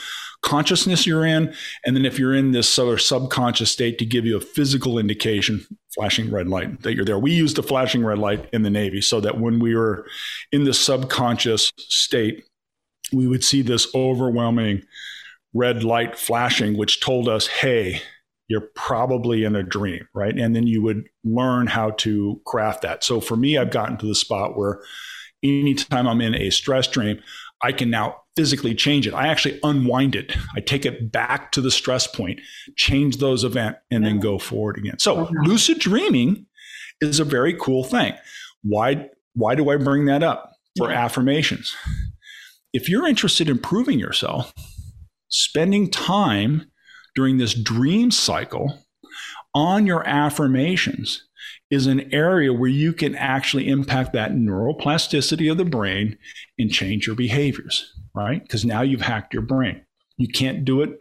consciousness 0.43 1.07
you're 1.07 1.27
in. 1.27 1.53
And 1.85 1.97
then 1.97 2.07
if 2.07 2.19
you're 2.19 2.35
in 2.35 2.53
this 2.53 2.69
sort 2.69 2.93
of 2.93 3.03
subconscious 3.03 3.71
state 3.71 3.99
to 3.99 4.07
give 4.07 4.25
you 4.25 4.37
a 4.37 4.41
physical 4.41 4.99
indication, 4.99 5.67
flashing 5.95 6.31
red 6.31 6.49
light 6.49 6.83
that 6.83 6.95
you're 6.95 7.05
there. 7.05 7.19
We 7.19 7.33
used 7.33 7.57
the 7.57 7.63
flashing 7.63 8.05
red 8.05 8.19
light 8.19 8.49
in 8.53 8.63
the 8.63 8.71
Navy 8.71 9.01
so 9.01 9.21
that 9.21 9.41
when 9.41 9.59
we 9.59 9.75
were 9.75 10.07
in 10.53 10.65
the 10.65 10.75
subconscious 10.75 11.73
state, 11.77 12.45
we 13.13 13.27
would 13.27 13.43
see 13.43 13.63
this 13.63 13.93
overwhelming 13.95 14.83
red 15.55 15.85
light 15.85 16.17
flashing, 16.17 16.77
which 16.77 17.01
told 17.01 17.29
us, 17.29 17.47
hey, 17.47 18.03
you're 18.49 18.69
probably 18.75 19.45
in 19.45 19.55
a 19.55 19.63
dream, 19.63 20.09
right? 20.15 20.37
And 20.37 20.57
then 20.57 20.67
you 20.67 20.83
would 20.83 21.05
learn 21.23 21.67
how 21.67 21.91
to 21.91 22.41
craft 22.47 22.83
that. 22.83 23.05
So 23.05 23.21
for 23.21 23.37
me, 23.37 23.59
I've 23.59 23.71
gotten 23.71 23.99
to 23.99 24.07
the 24.07 24.15
spot 24.15 24.57
where 24.57 24.81
anytime 25.43 26.09
I'm 26.09 26.21
in 26.21 26.35
a 26.35 26.51
stress 26.51 26.87
dream, 26.89 27.21
I 27.63 27.73
can 27.73 27.91
now 27.91 28.23
physically 28.37 28.75
change 28.75 29.07
it. 29.07 29.15
I 29.15 29.27
actually 29.27 29.59
unwind 29.63 30.15
it. 30.15 30.35
I 30.57 30.61
take 30.61 30.87
it 30.87 31.11
back 31.11 31.53
to 31.53 31.61
the 31.61 31.71
stress 31.71 32.07
point, 32.07 32.41
change 32.77 33.17
those 33.17 33.45
events, 33.45 33.81
and 33.91 34.05
then 34.05 34.21
go 34.21 34.39
forward 34.39 34.79
again. 34.79 34.99
So 34.99 35.23
uh-huh. 35.23 35.33
lucid 35.43 35.81
dreaming 35.81 36.47
is 37.01 37.21
a 37.21 37.25
very 37.25 37.55
cool 37.55 37.85
thing. 37.85 38.15
Why 38.63 39.09
why 39.35 39.55
do 39.55 39.71
I 39.71 39.77
bring 39.77 40.07
that 40.07 40.23
up? 40.23 40.53
For 40.77 40.91
yeah. 40.91 41.05
affirmations. 41.05 41.75
If 42.73 42.89
you're 42.89 43.07
interested 43.07 43.49
in 43.49 43.59
proving 43.59 43.99
yourself, 43.99 44.53
spending 45.29 45.91
time 45.91 46.71
during 47.15 47.39
this 47.39 47.55
dream 47.55 48.11
cycle 48.11 48.85
on 49.55 49.87
your 49.87 50.07
affirmations 50.07 51.29
is 51.71 51.87
an 51.87 52.13
area 52.15 52.53
where 52.53 52.71
you 52.71 52.93
can 52.93 53.15
actually 53.15 53.69
impact 53.69 54.13
that 54.13 54.33
neuroplasticity 54.33 55.51
of 55.51 55.59
the 55.59 55.65
brain 55.65 56.17
and 56.59 56.71
change 56.71 57.07
your 57.07 57.17
behaviors, 57.17 57.93
right? 58.15 58.43
Because 58.43 58.65
now 58.65 58.83
you've 58.83 59.03
hacked 59.03 59.35
your 59.35 59.43
brain. 59.43 59.85
You 60.17 60.29
can't 60.29 60.65
do 60.65 60.83
it 60.83 61.01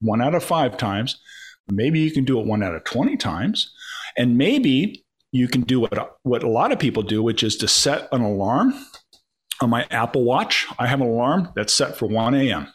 one 0.00 0.22
out 0.22 0.34
of 0.34 0.42
five 0.42 0.76
times. 0.76 1.20
Maybe 1.68 2.00
you 2.00 2.10
can 2.10 2.24
do 2.24 2.40
it 2.40 2.46
one 2.46 2.62
out 2.62 2.74
of 2.74 2.84
20 2.84 3.16
times. 3.16 3.72
And 4.16 4.38
maybe 4.38 5.04
you 5.32 5.48
can 5.48 5.62
do 5.62 5.80
what, 5.80 6.16
what 6.22 6.42
a 6.42 6.48
lot 6.48 6.72
of 6.72 6.78
people 6.78 7.02
do, 7.02 7.22
which 7.22 7.42
is 7.42 7.56
to 7.56 7.68
set 7.68 8.08
an 8.12 8.22
alarm 8.22 8.72
on 9.60 9.70
my 9.70 9.86
Apple 9.90 10.24
Watch. 10.24 10.66
I 10.78 10.86
have 10.86 11.00
an 11.00 11.08
alarm 11.08 11.52
that's 11.54 11.72
set 11.72 11.96
for 11.96 12.06
1 12.06 12.34
a.m. 12.34 12.72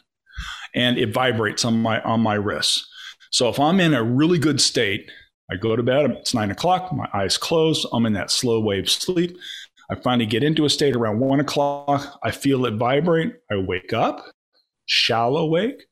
and 0.74 0.98
it 0.98 1.12
vibrates 1.12 1.64
on 1.64 1.80
my 1.80 2.00
on 2.02 2.20
my 2.20 2.34
wrist. 2.34 2.86
So 3.30 3.48
if 3.48 3.58
I'm 3.58 3.80
in 3.80 3.94
a 3.94 4.02
really 4.02 4.38
good 4.38 4.60
state, 4.60 5.10
I 5.50 5.56
go 5.56 5.74
to 5.76 5.82
bed, 5.82 6.10
it's 6.10 6.34
nine 6.34 6.50
o'clock, 6.50 6.92
my 6.92 7.08
eyes 7.14 7.38
closed, 7.38 7.86
I'm 7.92 8.06
in 8.06 8.12
that 8.14 8.30
slow 8.30 8.60
wave 8.60 8.90
sleep. 8.90 9.36
I 9.90 9.94
finally 9.96 10.26
get 10.26 10.42
into 10.42 10.64
a 10.64 10.70
state 10.70 10.96
around 10.96 11.20
one 11.20 11.40
o'clock. 11.40 12.18
I 12.22 12.30
feel 12.30 12.64
it 12.64 12.76
vibrate. 12.76 13.34
I 13.50 13.56
wake 13.56 13.92
up, 13.92 14.24
shallow 14.86 15.46
wake. 15.46 15.84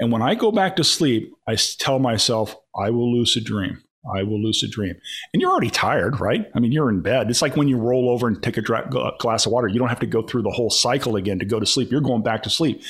And 0.00 0.10
when 0.10 0.22
I 0.22 0.34
go 0.34 0.50
back 0.50 0.76
to 0.76 0.84
sleep, 0.84 1.32
I 1.46 1.56
tell 1.56 1.98
myself, 1.98 2.56
I 2.74 2.90
will 2.90 3.12
lucid 3.14 3.44
dream. 3.44 3.82
I 4.16 4.22
will 4.22 4.42
lucid 4.42 4.70
dream. 4.70 4.96
And 5.32 5.40
you're 5.40 5.50
already 5.50 5.70
tired, 5.70 6.18
right? 6.18 6.46
I 6.54 6.60
mean, 6.60 6.72
you're 6.72 6.88
in 6.88 7.02
bed. 7.02 7.30
It's 7.30 7.42
like 7.42 7.56
when 7.56 7.68
you 7.68 7.76
roll 7.76 8.08
over 8.08 8.26
and 8.26 8.42
take 8.42 8.56
a 8.56 8.62
dra- 8.62 8.88
glass 9.18 9.46
of 9.46 9.52
water. 9.52 9.68
You 9.68 9.78
don't 9.78 9.88
have 9.88 10.00
to 10.00 10.06
go 10.06 10.22
through 10.22 10.42
the 10.42 10.50
whole 10.50 10.70
cycle 10.70 11.16
again 11.16 11.38
to 11.38 11.44
go 11.44 11.60
to 11.60 11.66
sleep. 11.66 11.90
You're 11.90 12.00
going 12.00 12.22
back 12.22 12.42
to 12.44 12.50
sleep. 12.50 12.82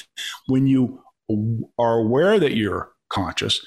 When 0.46 0.66
you 0.66 1.02
are 1.78 1.98
aware 1.98 2.38
that 2.38 2.56
you're 2.56 2.92
conscious, 3.10 3.64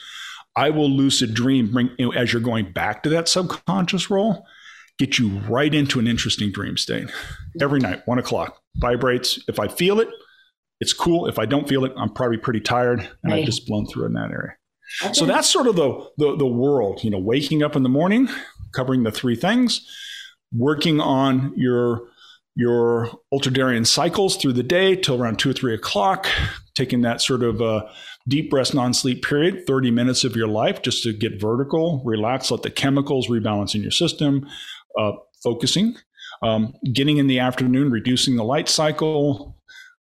I 0.56 0.70
will 0.70 0.90
lucid 0.90 1.34
dream 1.34 1.72
bring, 1.72 1.90
you 1.98 2.08
know, 2.08 2.14
as 2.14 2.32
you're 2.32 2.42
going 2.42 2.72
back 2.72 3.04
to 3.04 3.10
that 3.10 3.28
subconscious 3.28 4.10
role, 4.10 4.46
get 4.98 5.20
you 5.20 5.40
right 5.50 5.74
into 5.74 6.00
an 6.00 6.08
interesting 6.08 6.52
dream 6.52 6.78
state 6.78 7.10
every 7.62 7.80
night, 7.80 8.02
one 8.06 8.20
o'clock. 8.20 8.62
Vibrates. 8.78 9.40
If 9.48 9.60
I 9.60 9.68
feel 9.68 10.00
it, 10.00 10.10
it's 10.80 10.94
cool. 10.94 11.28
If 11.28 11.40
I 11.40 11.46
don't 11.46 11.68
feel 11.68 11.86
it, 11.86 11.94
I'm 11.98 12.14
probably 12.14 12.38
pretty 12.38 12.60
tired 12.60 13.00
and 13.24 13.32
right. 13.32 13.40
I've 13.40 13.46
just 13.46 13.68
blown 13.68 13.86
through 13.88 14.08
in 14.08 14.14
that 14.14 14.32
area. 14.32 14.54
Okay. 15.04 15.14
So 15.14 15.26
that's 15.26 15.50
sort 15.50 15.68
of 15.68 15.76
the, 15.76 16.08
the 16.18 16.36
the 16.38 16.46
world, 16.46 17.04
you 17.04 17.10
know, 17.10 17.20
waking 17.20 17.64
up 17.64 17.76
in 17.76 17.84
the 17.84 17.90
morning, 17.90 18.30
covering 18.74 19.04
the 19.04 19.12
three 19.12 19.36
things, 19.36 19.86
working 20.54 21.00
on 21.00 21.54
your 21.56 22.08
your 22.56 23.10
ultradian 23.34 23.86
cycles 23.86 24.38
through 24.38 24.54
the 24.54 24.64
day 24.64 24.96
till 24.96 25.22
around 25.22 25.40
two 25.40 25.50
or 25.50 25.54
three 25.54 25.74
o'clock, 25.74 26.28
taking 26.76 27.02
that 27.02 27.22
sort 27.22 27.44
of 27.44 27.62
uh, 27.62 27.86
deep 28.28 28.52
rest 28.54 28.74
non-sleep 28.74 29.24
period 29.24 29.66
30 29.66 29.92
minutes 29.92 30.24
of 30.24 30.36
your 30.36 30.48
life 30.48 30.82
just 30.82 31.04
to 31.04 31.14
get 31.14 31.40
vertical 31.40 32.02
relax 32.06 32.52
let 32.52 32.62
the 32.62 32.70
chemicals 32.70 33.28
rebalance 33.28 33.76
in 33.76 33.82
your 33.82 33.92
system 33.92 34.48
uh, 35.00 35.12
focusing 35.44 35.96
um, 36.44 36.74
getting 36.94 37.18
in 37.18 37.28
the 37.28 37.40
afternoon 37.40 37.92
reducing 37.92 38.36
the 38.36 38.44
light 38.44 38.70
cycle 38.70 39.58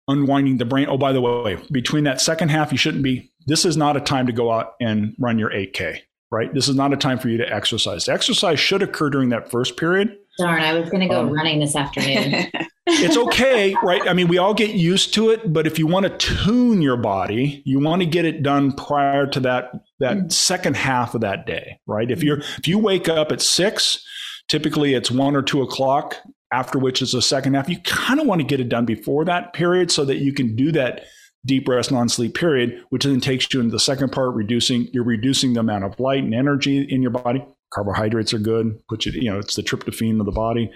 unwinding 0.07 0.57
the 0.57 0.65
brain. 0.65 0.87
Oh 0.89 0.97
by 0.97 1.13
the 1.13 1.21
way 1.21 1.57
between 1.71 2.03
that 2.03 2.21
second 2.21 2.49
half 2.49 2.71
you 2.71 2.77
shouldn't 2.77 3.03
be 3.03 3.31
this 3.47 3.65
is 3.65 3.77
not 3.77 3.97
a 3.97 4.01
time 4.01 4.27
to 4.27 4.33
go 4.33 4.51
out 4.51 4.73
and 4.79 5.15
run 5.19 5.39
your 5.39 5.49
8k 5.49 5.99
right? 6.31 6.53
This 6.53 6.67
is 6.67 6.75
not 6.75 6.91
a 6.91 6.97
time 6.97 7.17
for 7.17 7.29
you 7.29 7.37
to 7.37 7.53
exercise. 7.53 8.09
Exercise 8.09 8.59
should 8.59 8.81
occur 8.81 9.09
during 9.09 9.29
that 9.29 9.49
first 9.49 9.77
period. 9.77 10.17
Darn 10.37 10.61
i 10.61 10.77
was 10.77 10.89
going 10.89 10.99
to 11.01 11.07
go 11.07 11.21
um, 11.21 11.29
running 11.29 11.59
this 11.59 11.77
afternoon 11.77 12.51
it's 12.87 13.17
okay, 13.17 13.75
right? 13.83 14.07
I 14.07 14.13
mean, 14.13 14.27
we 14.27 14.37
all 14.37 14.53
get 14.53 14.75
used 14.75 15.13
to 15.15 15.29
it, 15.29 15.51
but 15.51 15.65
if 15.65 15.79
you 15.79 15.87
want 15.87 16.05
to 16.05 16.17
tune 16.17 16.81
your 16.81 16.97
body, 16.97 17.63
you 17.65 17.79
want 17.79 18.01
to 18.01 18.05
get 18.05 18.25
it 18.25 18.43
done 18.43 18.71
prior 18.71 19.25
to 19.27 19.39
that 19.41 19.71
that 19.99 20.17
mm-hmm. 20.17 20.29
second 20.29 20.75
half 20.75 21.15
of 21.15 21.21
that 21.21 21.45
day, 21.45 21.79
right? 21.87 22.09
If 22.09 22.23
you're 22.23 22.39
if 22.57 22.67
you 22.67 22.77
wake 22.77 23.09
up 23.09 23.31
at 23.31 23.41
six, 23.41 24.05
typically 24.47 24.93
it's 24.93 25.09
one 25.09 25.35
or 25.35 25.41
two 25.41 25.61
o'clock, 25.61 26.17
after 26.51 26.77
which 26.77 27.01
is 27.01 27.11
the 27.11 27.21
second 27.21 27.55
half. 27.55 27.69
You 27.69 27.79
kind 27.81 28.19
of 28.19 28.27
want 28.27 28.41
to 28.41 28.47
get 28.47 28.59
it 28.59 28.69
done 28.69 28.85
before 28.85 29.25
that 29.25 29.53
period 29.53 29.91
so 29.91 30.05
that 30.05 30.17
you 30.17 30.33
can 30.33 30.55
do 30.55 30.71
that 30.73 31.05
deep 31.45 31.67
rest 31.67 31.91
non-sleep 31.91 32.33
period, 32.33 32.83
which 32.89 33.03
then 33.03 33.21
takes 33.21 33.51
you 33.53 33.59
into 33.59 33.71
the 33.71 33.79
second 33.79 34.11
part, 34.11 34.35
reducing 34.35 34.87
you're 34.93 35.03
reducing 35.03 35.53
the 35.53 35.59
amount 35.59 35.83
of 35.83 35.99
light 35.99 36.23
and 36.23 36.33
energy 36.33 36.79
in 36.89 37.01
your 37.01 37.11
body. 37.11 37.43
Carbohydrates 37.73 38.33
are 38.33 38.39
good, 38.39 38.79
put 38.87 39.05
you, 39.05 39.11
you 39.13 39.29
know, 39.29 39.39
it's 39.39 39.55
the 39.55 39.63
tryptophan 39.63 40.19
of 40.19 40.25
the 40.25 40.31
body. 40.31 40.71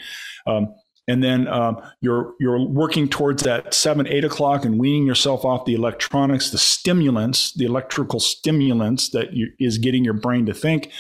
Um, 0.47 0.73
and 1.09 1.23
then 1.23 1.47
um, 1.47 1.81
you're 2.01 2.35
you're 2.39 2.63
working 2.63 3.09
towards 3.09 3.41
that 3.41 3.73
seven 3.73 4.05
eight 4.05 4.23
o'clock 4.23 4.63
and 4.63 4.79
weaning 4.79 5.07
yourself 5.07 5.43
off 5.43 5.65
the 5.65 5.73
electronics, 5.73 6.51
the 6.51 6.59
stimulants, 6.59 7.51
the 7.55 7.65
electrical 7.65 8.19
stimulants 8.19 9.09
that 9.09 9.33
you, 9.33 9.51
is 9.59 9.79
getting 9.79 10.05
your 10.05 10.13
brain 10.13 10.45
to 10.45 10.53
think. 10.53 10.91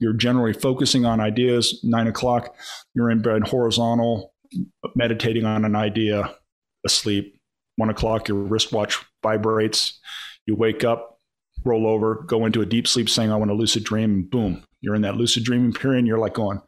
You're 0.00 0.14
generally 0.14 0.54
focusing 0.54 1.04
on 1.04 1.20
ideas. 1.20 1.80
Nine 1.84 2.06
o'clock, 2.06 2.56
you're 2.94 3.10
in 3.10 3.20
bed 3.20 3.46
horizontal, 3.46 4.32
meditating 4.96 5.44
on 5.44 5.66
an 5.66 5.76
idea, 5.76 6.34
asleep. 6.86 7.38
One 7.76 7.90
o'clock, 7.90 8.26
your 8.26 8.38
wristwatch 8.38 8.98
vibrates. 9.22 10.00
You 10.46 10.56
wake 10.56 10.82
up, 10.82 11.18
roll 11.66 11.86
over, 11.86 12.24
go 12.26 12.46
into 12.46 12.62
a 12.62 12.66
deep 12.66 12.88
sleep, 12.88 13.10
saying, 13.10 13.30
"I 13.30 13.36
want 13.36 13.50
a 13.50 13.54
lucid 13.54 13.84
dream," 13.84 14.14
and 14.14 14.30
boom, 14.30 14.64
you're 14.80 14.94
in 14.94 15.02
that 15.02 15.16
lucid 15.16 15.44
dreaming 15.44 15.74
period. 15.74 15.98
And 15.98 16.06
you're 16.06 16.18
like 16.18 16.34
going, 16.34 16.62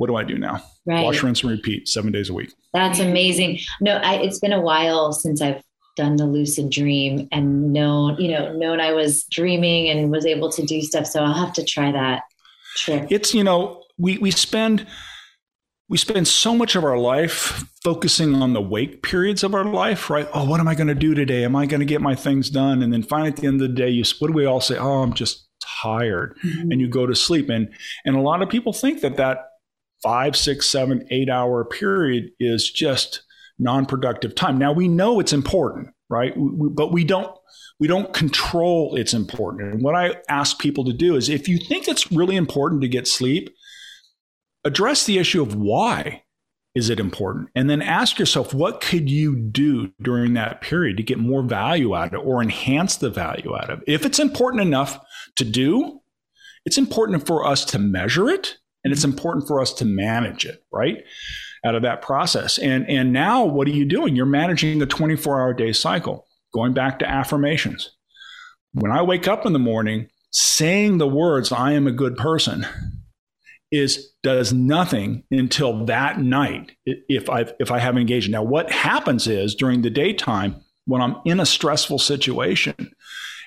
what 0.00 0.06
do 0.06 0.16
I 0.16 0.24
do 0.24 0.38
now? 0.38 0.62
Right. 0.86 1.04
Wash, 1.04 1.22
rinse, 1.22 1.42
and 1.42 1.50
repeat 1.50 1.86
seven 1.86 2.10
days 2.10 2.30
a 2.30 2.32
week. 2.32 2.54
That's 2.72 3.00
amazing. 3.00 3.58
No, 3.82 3.96
I, 3.96 4.14
it's 4.14 4.38
been 4.38 4.54
a 4.54 4.60
while 4.60 5.12
since 5.12 5.42
I've 5.42 5.62
done 5.94 6.16
the 6.16 6.24
lucid 6.24 6.70
dream 6.70 7.28
and 7.32 7.70
known, 7.70 8.16
you 8.18 8.30
know, 8.30 8.50
known 8.54 8.80
I 8.80 8.92
was 8.92 9.24
dreaming 9.24 9.90
and 9.90 10.10
was 10.10 10.24
able 10.24 10.50
to 10.52 10.64
do 10.64 10.80
stuff. 10.80 11.06
So 11.06 11.22
I'll 11.22 11.34
have 11.34 11.52
to 11.52 11.64
try 11.64 11.92
that 11.92 12.22
trick. 12.76 13.08
It's, 13.10 13.34
you 13.34 13.44
know, 13.44 13.82
we, 13.98 14.16
we 14.16 14.30
spend, 14.30 14.86
we 15.90 15.98
spend 15.98 16.26
so 16.26 16.54
much 16.54 16.76
of 16.76 16.82
our 16.82 16.96
life 16.96 17.62
focusing 17.84 18.36
on 18.36 18.54
the 18.54 18.62
wake 18.62 19.02
periods 19.02 19.44
of 19.44 19.54
our 19.54 19.66
life, 19.66 20.08
right? 20.08 20.26
Oh, 20.32 20.46
what 20.46 20.60
am 20.60 20.68
I 20.68 20.74
going 20.74 20.88
to 20.88 20.94
do 20.94 21.14
today? 21.14 21.44
Am 21.44 21.54
I 21.54 21.66
going 21.66 21.80
to 21.80 21.86
get 21.86 22.00
my 22.00 22.14
things 22.14 22.48
done? 22.48 22.82
And 22.82 22.90
then 22.90 23.02
finally 23.02 23.28
at 23.28 23.36
the 23.36 23.46
end 23.46 23.60
of 23.60 23.68
the 23.68 23.74
day, 23.74 23.90
you, 23.90 24.04
what 24.18 24.28
do 24.28 24.32
we 24.32 24.46
all 24.46 24.62
say? 24.62 24.78
Oh, 24.78 25.02
I'm 25.02 25.12
just 25.12 25.46
tired. 25.82 26.38
Mm-hmm. 26.42 26.70
And 26.70 26.80
you 26.80 26.88
go 26.88 27.06
to 27.06 27.14
sleep. 27.14 27.50
And, 27.50 27.68
and 28.06 28.16
a 28.16 28.20
lot 28.20 28.40
of 28.40 28.48
people 28.48 28.72
think 28.72 29.02
that 29.02 29.18
that 29.18 29.49
five, 30.02 30.36
six, 30.36 30.68
seven, 30.68 31.06
eight 31.10 31.28
hour 31.28 31.64
period 31.64 32.30
is 32.38 32.70
just 32.70 33.22
non-productive 33.58 34.34
time. 34.34 34.58
Now 34.58 34.72
we 34.72 34.88
know 34.88 35.20
it's 35.20 35.32
important, 35.32 35.88
right? 36.08 36.32
But 36.36 36.92
we 36.92 37.04
don't 37.04 37.34
we 37.78 37.88
don't 37.88 38.12
control 38.12 38.94
it's 38.96 39.14
important. 39.14 39.72
And 39.72 39.82
what 39.82 39.94
I 39.94 40.16
ask 40.28 40.58
people 40.58 40.84
to 40.84 40.92
do 40.92 41.16
is 41.16 41.28
if 41.28 41.48
you 41.48 41.58
think 41.58 41.88
it's 41.88 42.12
really 42.12 42.36
important 42.36 42.82
to 42.82 42.88
get 42.88 43.08
sleep, 43.08 43.54
address 44.64 45.04
the 45.04 45.18
issue 45.18 45.42
of 45.42 45.54
why 45.54 46.24
is 46.74 46.88
it 46.88 47.00
important? 47.00 47.48
And 47.54 47.68
then 47.68 47.82
ask 47.82 48.18
yourself, 48.18 48.54
what 48.54 48.80
could 48.80 49.10
you 49.10 49.34
do 49.34 49.92
during 50.00 50.34
that 50.34 50.60
period 50.60 50.96
to 50.98 51.02
get 51.02 51.18
more 51.18 51.42
value 51.42 51.96
out 51.96 52.08
of 52.08 52.14
it 52.14 52.24
or 52.24 52.42
enhance 52.42 52.96
the 52.96 53.10
value 53.10 53.56
out 53.56 53.70
of 53.70 53.80
it? 53.80 53.92
If 53.92 54.06
it's 54.06 54.20
important 54.20 54.62
enough 54.62 54.98
to 55.36 55.44
do, 55.44 56.00
it's 56.64 56.78
important 56.78 57.26
for 57.26 57.44
us 57.44 57.64
to 57.66 57.78
measure 57.78 58.28
it 58.28 58.58
and 58.84 58.92
it's 58.92 59.04
important 59.04 59.46
for 59.46 59.60
us 59.60 59.72
to 59.74 59.84
manage 59.84 60.44
it, 60.44 60.64
right? 60.72 61.04
Out 61.64 61.74
of 61.74 61.82
that 61.82 62.02
process. 62.02 62.58
And 62.58 62.88
and 62.88 63.12
now 63.12 63.44
what 63.44 63.68
are 63.68 63.72
you 63.72 63.84
doing? 63.84 64.16
You're 64.16 64.26
managing 64.26 64.80
a 64.80 64.86
24-hour 64.86 65.54
day 65.54 65.72
cycle. 65.72 66.26
Going 66.52 66.72
back 66.72 66.98
to 66.98 67.08
affirmations. 67.08 67.96
When 68.72 68.90
I 68.90 69.02
wake 69.02 69.28
up 69.28 69.46
in 69.46 69.52
the 69.52 69.58
morning, 69.58 70.08
saying 70.32 70.98
the 70.98 71.06
words 71.06 71.52
I 71.52 71.72
am 71.72 71.86
a 71.86 71.92
good 71.92 72.16
person 72.16 72.66
is 73.70 74.10
does 74.22 74.52
nothing 74.52 75.22
until 75.30 75.84
that 75.86 76.20
night 76.20 76.72
if 76.84 77.30
I 77.30 77.46
if 77.60 77.70
I 77.70 77.78
have 77.78 77.96
engaged. 77.96 78.30
Now 78.30 78.42
what 78.42 78.70
happens 78.70 79.26
is 79.26 79.54
during 79.54 79.82
the 79.82 79.90
daytime 79.90 80.56
when 80.86 81.00
I'm 81.00 81.16
in 81.24 81.40
a 81.40 81.46
stressful 81.46 81.98
situation, 81.98 82.74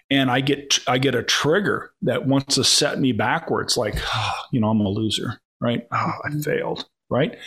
and 0.09 0.29
I 0.29 0.41
get 0.41 0.79
I 0.87 0.97
get 0.97 1.15
a 1.15 1.23
trigger 1.23 1.91
that 2.03 2.27
wants 2.27 2.55
to 2.55 2.63
set 2.63 2.99
me 2.99 3.11
backwards, 3.13 3.77
like 3.77 3.95
oh, 4.13 4.33
you 4.51 4.59
know 4.59 4.69
I'm 4.69 4.81
a 4.81 4.89
loser, 4.89 5.39
right? 5.61 5.87
Oh, 5.91 6.11
I 6.23 6.29
mm-hmm. 6.29 6.41
failed, 6.41 6.87
right? 7.09 7.37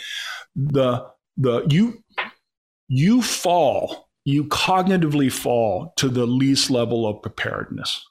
The 0.55 1.07
the 1.37 1.65
you 1.69 2.03
you 2.87 3.21
fall, 3.21 4.09
you 4.25 4.45
cognitively 4.45 5.31
fall 5.31 5.93
to 5.97 6.09
the 6.09 6.25
least 6.25 6.69
level 6.69 7.07
of 7.07 7.21
preparedness. 7.21 8.03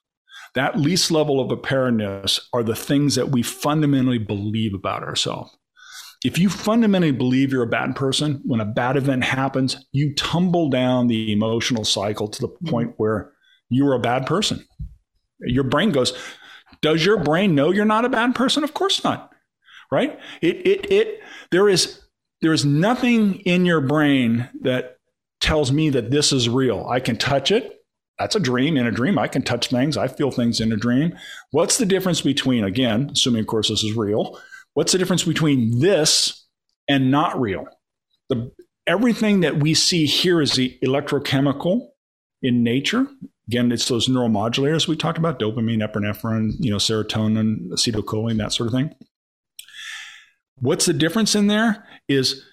That 0.54 0.78
least 0.78 1.10
level 1.10 1.38
of 1.40 1.48
preparedness 1.48 2.40
are 2.54 2.62
the 2.62 2.76
things 2.76 3.14
that 3.16 3.28
we 3.28 3.42
fundamentally 3.42 4.18
believe 4.18 4.72
about 4.74 5.02
ourselves. 5.02 5.54
if 6.24 6.38
you 6.38 6.48
fundamentally 6.48 7.12
believe 7.12 7.52
you're 7.52 7.62
a 7.62 7.68
bad 7.68 7.94
person, 7.94 8.40
when 8.44 8.60
a 8.60 8.64
bad 8.64 8.96
event 8.96 9.22
happens, 9.22 9.76
you 9.92 10.14
tumble 10.14 10.70
down 10.70 11.06
the 11.06 11.30
emotional 11.32 11.84
cycle 11.84 12.26
to 12.28 12.40
the 12.40 12.48
point 12.70 12.90
mm-hmm. 12.90 12.96
where 12.96 13.32
you 13.68 13.87
are 13.88 13.94
a 13.94 14.00
bad 14.00 14.26
person. 14.26 14.64
Your 15.40 15.64
brain 15.64 15.90
goes, 15.92 16.12
Does 16.82 17.04
your 17.04 17.18
brain 17.18 17.54
know 17.54 17.70
you're 17.70 17.85
not 17.85 18.04
a 18.04 18.11
bad 18.11 18.35
person? 18.35 18.64
Of 18.64 18.75
course 18.75 19.02
not. 19.04 19.32
Right? 19.90 20.18
It 20.40 20.66
it 20.66 20.92
it 20.92 21.20
there 21.50 21.68
is 21.68 22.00
there 22.42 22.52
is 22.52 22.64
nothing 22.64 23.37
in 23.40 23.64
your 23.64 23.80
brain 23.80 24.49
that 24.62 24.99
tells 25.40 25.73
me 25.73 25.90
that 25.90 26.11
this 26.11 26.32
is 26.32 26.49
real. 26.49 26.87
I 26.88 27.00
can 27.00 27.16
touch 27.16 27.50
it. 27.50 27.73
That's 28.18 28.35
a 28.35 28.40
dream. 28.40 28.76
In 28.76 28.87
a 28.87 28.90
dream, 28.90 29.18
I 29.18 29.28
can 29.28 29.42
touch 29.42 29.68
things. 29.68 29.96
I 29.96 30.08
feel 30.08 30.30
things 30.30 30.61
in 30.61 30.73
a 30.73 30.76
dream. 30.76 31.16
What's 31.50 31.78
the 31.78 31.87
difference 31.87 32.23
between, 32.23 32.64
again, 32.64 33.11
assuming, 33.12 33.40
of 33.40 33.46
course, 33.46 33.68
this 33.68 33.85
is 33.85 33.94
real, 33.94 34.40
what's 34.75 34.92
the 34.92 34.99
difference 34.99 35.25
between 35.25 35.80
this 35.80 36.46
and 36.88 37.11
not 37.11 37.38
real? 37.38 37.66
The, 38.28 38.52
everything 38.87 39.40
that 39.40 39.58
we 39.58 39.75
see 39.75 40.06
here 40.06 40.40
is 40.40 40.52
the 40.52 40.78
electrochemical 40.82 41.88
in 42.42 42.62
nature. 42.62 43.06
Again, 43.48 43.70
it's 43.70 43.88
those 43.88 44.08
neuromodulators 44.08 44.88
we 44.88 44.96
talked 44.96 45.18
about, 45.18 45.38
dopamine, 45.38 45.86
epinephrine, 45.86 46.52
you 46.58 46.70
know, 46.70 46.78
serotonin, 46.78 47.68
acetylcholine, 47.68 48.38
that 48.38 48.52
sort 48.52 48.66
of 48.68 48.72
thing. 48.72 48.94
What's 50.58 50.86
the 50.86 50.92
difference 50.92 51.34
in 51.34 51.46
there 51.46 51.86
is, 52.08 52.44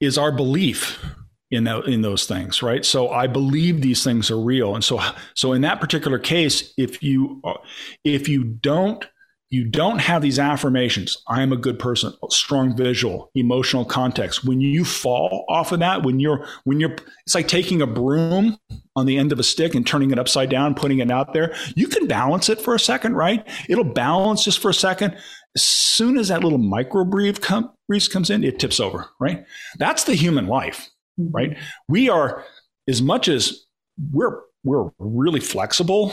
is 0.00 0.16
our 0.16 0.32
belief 0.32 1.04
in 1.50 1.64
that, 1.64 1.84
in 1.86 2.02
those 2.02 2.26
things, 2.26 2.62
right? 2.62 2.84
So 2.84 3.10
I 3.10 3.26
believe 3.26 3.80
these 3.80 4.04
things 4.04 4.30
are 4.30 4.40
real. 4.40 4.74
And 4.74 4.84
so 4.84 5.00
so 5.34 5.52
in 5.52 5.62
that 5.62 5.80
particular 5.80 6.18
case, 6.18 6.72
if 6.76 7.02
you 7.02 7.42
if 8.04 8.28
you 8.28 8.44
don't 8.44 9.06
you 9.50 9.64
don't 9.64 10.00
have 10.00 10.20
these 10.20 10.38
affirmations. 10.38 11.16
I 11.26 11.42
am 11.42 11.52
a 11.52 11.56
good 11.56 11.78
person 11.78 12.12
strong 12.30 12.76
visual 12.76 13.30
emotional 13.34 13.84
context. 13.84 14.44
When 14.44 14.60
you 14.60 14.84
fall 14.84 15.46
off 15.48 15.72
of 15.72 15.80
that 15.80 16.02
when 16.02 16.20
you're 16.20 16.46
when 16.64 16.80
you're 16.80 16.96
it's 17.24 17.34
like 17.34 17.48
taking 17.48 17.80
a 17.80 17.86
broom 17.86 18.58
on 18.94 19.06
the 19.06 19.16
end 19.16 19.32
of 19.32 19.38
a 19.38 19.42
stick 19.42 19.74
and 19.74 19.86
turning 19.86 20.10
it 20.10 20.18
upside 20.18 20.50
down 20.50 20.74
putting 20.74 20.98
it 20.98 21.10
out 21.10 21.32
there. 21.32 21.54
You 21.74 21.88
can 21.88 22.06
balance 22.06 22.48
it 22.48 22.60
for 22.60 22.74
a 22.74 22.80
second 22.80 23.14
right? 23.14 23.46
It'll 23.68 23.84
balance 23.84 24.44
just 24.44 24.58
for 24.58 24.70
a 24.70 24.74
second. 24.74 25.16
As 25.54 25.62
soon 25.62 26.18
as 26.18 26.28
that 26.28 26.44
little 26.44 26.58
micro 26.58 27.04
breeze 27.04 27.38
come, 27.38 27.72
comes 28.12 28.28
in 28.28 28.44
it 28.44 28.58
tips 28.58 28.80
over 28.80 29.06
right? 29.18 29.46
That's 29.78 30.04
the 30.04 30.14
human 30.14 30.46
life 30.46 30.90
mm-hmm. 31.18 31.34
right? 31.34 31.56
We 31.88 32.10
are 32.10 32.44
as 32.86 33.00
much 33.00 33.28
as 33.28 33.64
we're 34.12 34.40
we're 34.62 34.90
really 34.98 35.40
flexible 35.40 36.12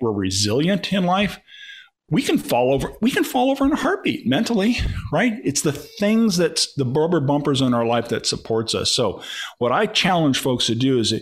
we're 0.00 0.12
resilient 0.12 0.92
in 0.92 1.04
life 1.04 1.38
we 2.10 2.22
can 2.22 2.38
fall 2.38 2.72
over 2.72 2.92
we 3.00 3.10
can 3.10 3.24
fall 3.24 3.50
over 3.50 3.64
in 3.64 3.72
a 3.72 3.76
heartbeat 3.76 4.26
mentally 4.26 4.76
right? 5.14 5.34
It's 5.44 5.62
the 5.62 5.72
things 5.72 6.36
that's 6.36 6.74
the 6.74 6.84
rubber 6.84 7.20
bumpers 7.20 7.60
in 7.60 7.72
our 7.72 7.86
life 7.86 8.08
that 8.08 8.26
supports 8.26 8.74
us. 8.74 8.90
So 8.90 9.22
what 9.58 9.70
i 9.70 9.86
challenge 9.86 10.40
folks 10.40 10.66
to 10.66 10.74
do 10.74 10.98
is 10.98 11.14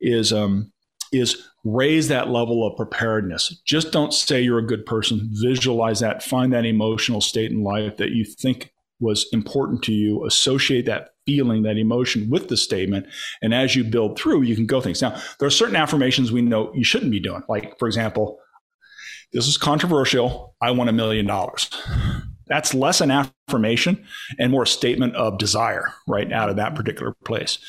is 0.00 0.32
um 0.32 0.72
is 1.12 1.48
raise 1.64 2.06
that 2.08 2.30
level 2.30 2.64
of 2.64 2.76
preparedness. 2.76 3.60
Just 3.66 3.90
don't 3.90 4.14
say 4.14 4.40
you're 4.40 4.60
a 4.60 4.66
good 4.66 4.86
person. 4.86 5.28
Visualize 5.32 5.98
that. 6.00 6.22
Find 6.22 6.52
that 6.52 6.64
emotional 6.64 7.20
state 7.20 7.50
in 7.50 7.64
life 7.64 7.96
that 7.96 8.10
you 8.10 8.24
think 8.24 8.70
was 9.00 9.26
important 9.32 9.82
to 9.82 9.92
you. 9.92 10.24
Associate 10.24 10.86
that 10.86 11.08
feeling 11.26 11.64
that 11.64 11.76
emotion 11.76 12.30
with 12.30 12.48
the 12.48 12.56
statement. 12.56 13.06
And 13.42 13.52
as 13.52 13.74
you 13.74 13.82
build 13.82 14.16
through 14.16 14.42
you 14.42 14.54
can 14.54 14.66
go 14.66 14.80
things. 14.80 15.02
Now 15.02 15.20
there 15.40 15.48
are 15.48 15.50
certain 15.50 15.76
affirmations 15.76 16.30
we 16.30 16.42
know 16.42 16.72
you 16.74 16.84
shouldn't 16.84 17.10
be 17.10 17.20
doing. 17.20 17.42
Like 17.48 17.76
for 17.80 17.88
example 17.88 18.38
this 19.32 19.46
is 19.46 19.56
controversial. 19.56 20.54
I 20.60 20.70
want 20.72 20.90
a 20.90 20.92
million 20.92 21.26
dollars. 21.26 21.70
That's 22.48 22.74
less 22.74 23.00
an 23.00 23.12
affirmation 23.12 24.04
and 24.40 24.50
more 24.50 24.64
a 24.64 24.66
statement 24.66 25.14
of 25.14 25.38
desire, 25.38 25.94
right 26.08 26.30
out 26.32 26.50
of 26.50 26.56
that 26.56 26.74
particular 26.74 27.14
place. 27.24 27.60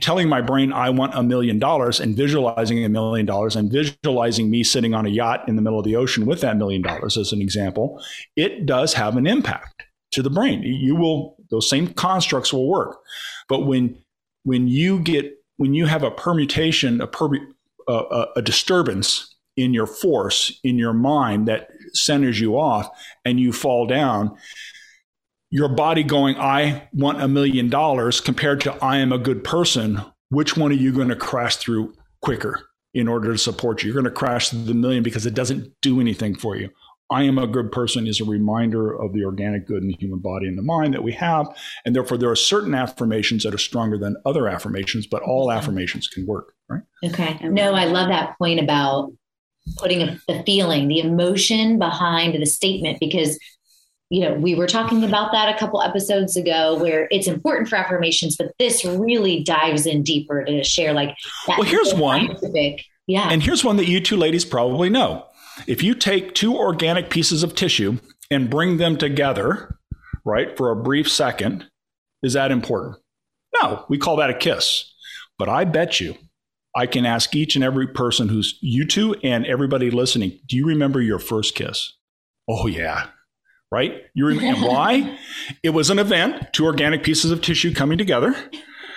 Telling 0.00 0.30
my 0.30 0.40
brain 0.40 0.72
I 0.72 0.88
want 0.88 1.14
a 1.14 1.22
million 1.22 1.58
dollars 1.58 2.00
and 2.00 2.16
visualizing 2.16 2.82
a 2.82 2.88
million 2.88 3.26
dollars 3.26 3.54
and 3.54 3.70
visualizing 3.70 4.50
me 4.50 4.64
sitting 4.64 4.94
on 4.94 5.04
a 5.04 5.10
yacht 5.10 5.46
in 5.46 5.56
the 5.56 5.62
middle 5.62 5.78
of 5.78 5.84
the 5.84 5.94
ocean 5.94 6.24
with 6.24 6.40
that 6.40 6.56
million 6.56 6.80
dollars 6.80 7.18
as 7.18 7.32
an 7.32 7.42
example, 7.42 8.02
it 8.34 8.64
does 8.64 8.94
have 8.94 9.18
an 9.18 9.26
impact 9.26 9.84
to 10.12 10.22
the 10.22 10.30
brain. 10.30 10.62
You 10.62 10.96
will 10.96 11.36
those 11.50 11.68
same 11.68 11.92
constructs 11.92 12.50
will 12.50 12.68
work. 12.68 12.98
But 13.46 13.66
when 13.66 14.02
when 14.44 14.68
you 14.68 15.00
get 15.00 15.34
when 15.58 15.74
you 15.74 15.84
have 15.84 16.02
a 16.02 16.10
permutation, 16.10 17.02
a, 17.02 17.06
permu, 17.06 17.38
uh, 17.86 18.24
a 18.34 18.40
disturbance 18.40 19.29
in 19.60 19.74
your 19.74 19.86
force, 19.86 20.58
in 20.64 20.78
your 20.78 20.92
mind 20.92 21.46
that 21.48 21.68
centers 21.92 22.40
you 22.40 22.58
off, 22.58 22.88
and 23.24 23.38
you 23.38 23.52
fall 23.52 23.86
down, 23.86 24.36
your 25.50 25.68
body 25.68 26.02
going, 26.02 26.36
I 26.36 26.88
want 26.92 27.20
a 27.20 27.28
million 27.28 27.68
dollars 27.68 28.20
compared 28.20 28.60
to 28.62 28.72
I 28.82 28.98
am 28.98 29.12
a 29.12 29.18
good 29.18 29.44
person, 29.44 30.00
which 30.30 30.56
one 30.56 30.70
are 30.70 30.76
you 30.76 30.92
going 30.92 31.08
to 31.08 31.16
crash 31.16 31.56
through 31.56 31.92
quicker 32.22 32.68
in 32.94 33.08
order 33.08 33.32
to 33.32 33.38
support 33.38 33.82
you? 33.82 33.88
You're 33.88 34.00
going 34.00 34.12
to 34.12 34.16
crash 34.16 34.50
through 34.50 34.64
the 34.64 34.74
million 34.74 35.02
because 35.02 35.26
it 35.26 35.34
doesn't 35.34 35.72
do 35.82 36.00
anything 36.00 36.36
for 36.36 36.56
you. 36.56 36.70
I 37.10 37.24
am 37.24 37.38
a 37.38 37.46
good 37.48 37.72
person 37.72 38.06
is 38.06 38.20
a 38.20 38.24
reminder 38.24 38.92
of 38.92 39.12
the 39.12 39.24
organic 39.24 39.66
good 39.66 39.82
in 39.82 39.88
the 39.88 39.96
human 39.98 40.20
body 40.20 40.46
and 40.46 40.56
the 40.56 40.62
mind 40.62 40.94
that 40.94 41.02
we 41.02 41.10
have. 41.12 41.48
And 41.84 41.94
therefore, 41.94 42.16
there 42.16 42.30
are 42.30 42.36
certain 42.36 42.72
affirmations 42.72 43.42
that 43.42 43.52
are 43.52 43.58
stronger 43.58 43.98
than 43.98 44.16
other 44.24 44.46
affirmations, 44.46 45.08
but 45.08 45.22
all 45.22 45.50
affirmations 45.50 46.06
can 46.06 46.24
work, 46.24 46.54
right? 46.68 46.82
Okay. 47.04 47.36
No, 47.42 47.74
I 47.74 47.86
love 47.86 48.08
that 48.10 48.38
point 48.38 48.60
about 48.60 49.12
putting 49.76 50.02
a, 50.02 50.20
the 50.26 50.42
feeling, 50.44 50.88
the 50.88 51.00
emotion 51.00 51.78
behind 51.78 52.40
the 52.40 52.46
statement 52.46 52.98
because 53.00 53.38
you 54.10 54.22
know, 54.22 54.34
we 54.34 54.56
were 54.56 54.66
talking 54.66 55.04
about 55.04 55.30
that 55.30 55.54
a 55.54 55.56
couple 55.56 55.80
episodes 55.80 56.36
ago 56.36 56.76
where 56.78 57.06
it's 57.12 57.28
important 57.28 57.68
for 57.68 57.76
affirmations, 57.76 58.36
but 58.36 58.52
this 58.58 58.84
really 58.84 59.44
dives 59.44 59.86
in 59.86 60.02
deeper 60.02 60.44
to 60.44 60.64
share 60.64 60.92
like 60.92 61.16
Well, 61.46 61.62
here's 61.62 61.94
one. 61.94 62.26
Scientific. 62.26 62.84
Yeah. 63.06 63.28
And 63.30 63.40
here's 63.40 63.64
one 63.64 63.76
that 63.76 63.86
you 63.86 64.00
two 64.00 64.16
ladies 64.16 64.44
probably 64.44 64.90
know. 64.90 65.26
If 65.68 65.82
you 65.82 65.94
take 65.94 66.34
two 66.34 66.56
organic 66.56 67.08
pieces 67.08 67.44
of 67.44 67.54
tissue 67.54 67.98
and 68.32 68.50
bring 68.50 68.78
them 68.78 68.96
together, 68.96 69.78
right, 70.24 70.56
for 70.56 70.70
a 70.70 70.76
brief 70.76 71.08
second, 71.08 71.66
is 72.22 72.32
that 72.32 72.50
important? 72.50 72.96
No, 73.60 73.84
we 73.88 73.96
call 73.96 74.16
that 74.16 74.30
a 74.30 74.34
kiss. 74.34 74.92
But 75.38 75.48
I 75.48 75.64
bet 75.64 76.00
you 76.00 76.16
I 76.76 76.86
can 76.86 77.04
ask 77.04 77.34
each 77.34 77.56
and 77.56 77.64
every 77.64 77.88
person 77.88 78.28
who's 78.28 78.58
you 78.60 78.86
two 78.86 79.14
and 79.22 79.44
everybody 79.46 79.90
listening, 79.90 80.38
do 80.46 80.56
you 80.56 80.66
remember 80.66 81.00
your 81.00 81.18
first 81.18 81.54
kiss? 81.54 81.94
Oh, 82.48 82.66
yeah. 82.66 83.08
Right? 83.72 84.02
You 84.14 84.26
remember 84.26 84.60
why? 84.68 85.18
It 85.62 85.70
was 85.70 85.90
an 85.90 85.98
event, 85.98 86.52
two 86.52 86.64
organic 86.64 87.02
pieces 87.02 87.30
of 87.30 87.42
tissue 87.42 87.74
coming 87.74 87.98
together. 87.98 88.36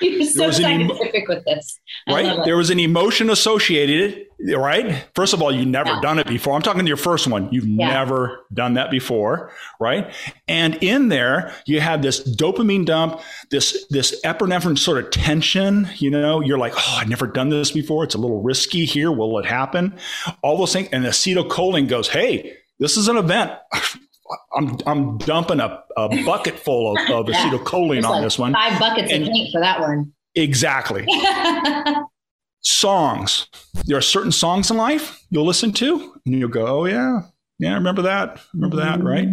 You're 0.12 0.26
so 0.26 0.52
scientific 0.52 1.28
with 1.30 1.46
this. 1.46 1.80
I 2.08 2.14
right? 2.14 2.46
There 2.46 2.58
was 2.58 2.70
an 2.70 2.80
emotion 2.80 3.30
associated, 3.30 4.26
right? 4.56 5.06
First 5.16 5.34
of 5.34 5.42
all, 5.42 5.50
you've 5.50 5.68
never 5.68 5.92
yeah. 5.92 6.02
done 6.02 6.20
it 6.20 6.28
before. 6.28 6.56
I'm 6.56 6.62
talking 6.62 6.82
to 6.82 6.88
your 6.88 6.98
first 6.98 7.28
one. 7.28 7.48
You've 7.54 7.66
yeah. 7.66 7.88
never 7.88 8.46
done 8.54 8.74
that 8.74 8.92
before, 8.92 9.52
right? 9.80 10.14
And 10.48 10.76
in 10.84 11.08
there, 11.08 11.54
you 11.66 11.80
have 11.80 12.02
this 12.02 12.20
dopamine 12.36 12.86
dump, 12.86 13.22
this 13.50 13.86
this 13.90 14.20
epinephrine 14.26 14.78
sort 14.78 15.04
of 15.04 15.10
tension. 15.12 15.88
You 15.96 16.10
know, 16.12 16.42
you're 16.42 16.58
like, 16.58 16.74
oh, 16.76 16.98
I've 17.00 17.10
never 17.10 17.26
done 17.26 17.48
this 17.50 17.72
before. 17.72 18.04
It's 18.04 18.16
a 18.16 18.20
little 18.20 18.42
risky 18.42 18.84
here. 18.84 19.12
Will 19.12 19.40
it 19.40 19.46
happen? 19.46 19.98
All 20.42 20.58
those 20.58 20.74
things. 20.74 20.90
And 20.92 21.06
acetylcholine 21.06 21.88
goes, 21.88 22.10
hey, 22.10 22.58
this 22.80 22.98
is 22.98 23.08
an 23.08 23.16
event. 23.16 23.54
I'm 24.56 24.78
I'm 24.86 25.18
dumping 25.18 25.60
a, 25.60 25.84
a 25.98 26.10
bucket 26.26 26.60
full 26.60 26.98
of, 26.98 27.10
of 27.10 27.30
yeah. 27.30 27.50
acetylcholine 27.50 28.04
on 28.04 28.12
like 28.12 28.24
this 28.24 28.40
one. 28.40 28.54
Five 28.54 28.80
buckets 28.80 29.12
and, 29.12 29.24
of 29.24 29.30
paint 29.30 29.52
for 29.52 29.62
that 29.62 29.80
one. 29.80 30.14
Exactly. 30.36 31.08
songs. 32.62 33.48
There 33.86 33.98
are 33.98 34.02
certain 34.02 34.32
songs 34.32 34.72
in 34.72 34.78
life 34.78 35.22
you'll 35.30 35.46
listen 35.46 35.74
to 35.74 36.20
and 36.26 36.36
you'll 36.40 36.50
go, 36.50 36.66
oh 36.66 36.86
yeah, 36.86 37.22
yeah, 37.60 37.76
remember 37.76 38.02
that, 38.04 38.42
remember 38.54 38.78
that, 38.78 39.00
mm-hmm. 39.00 39.08
right? 39.08 39.28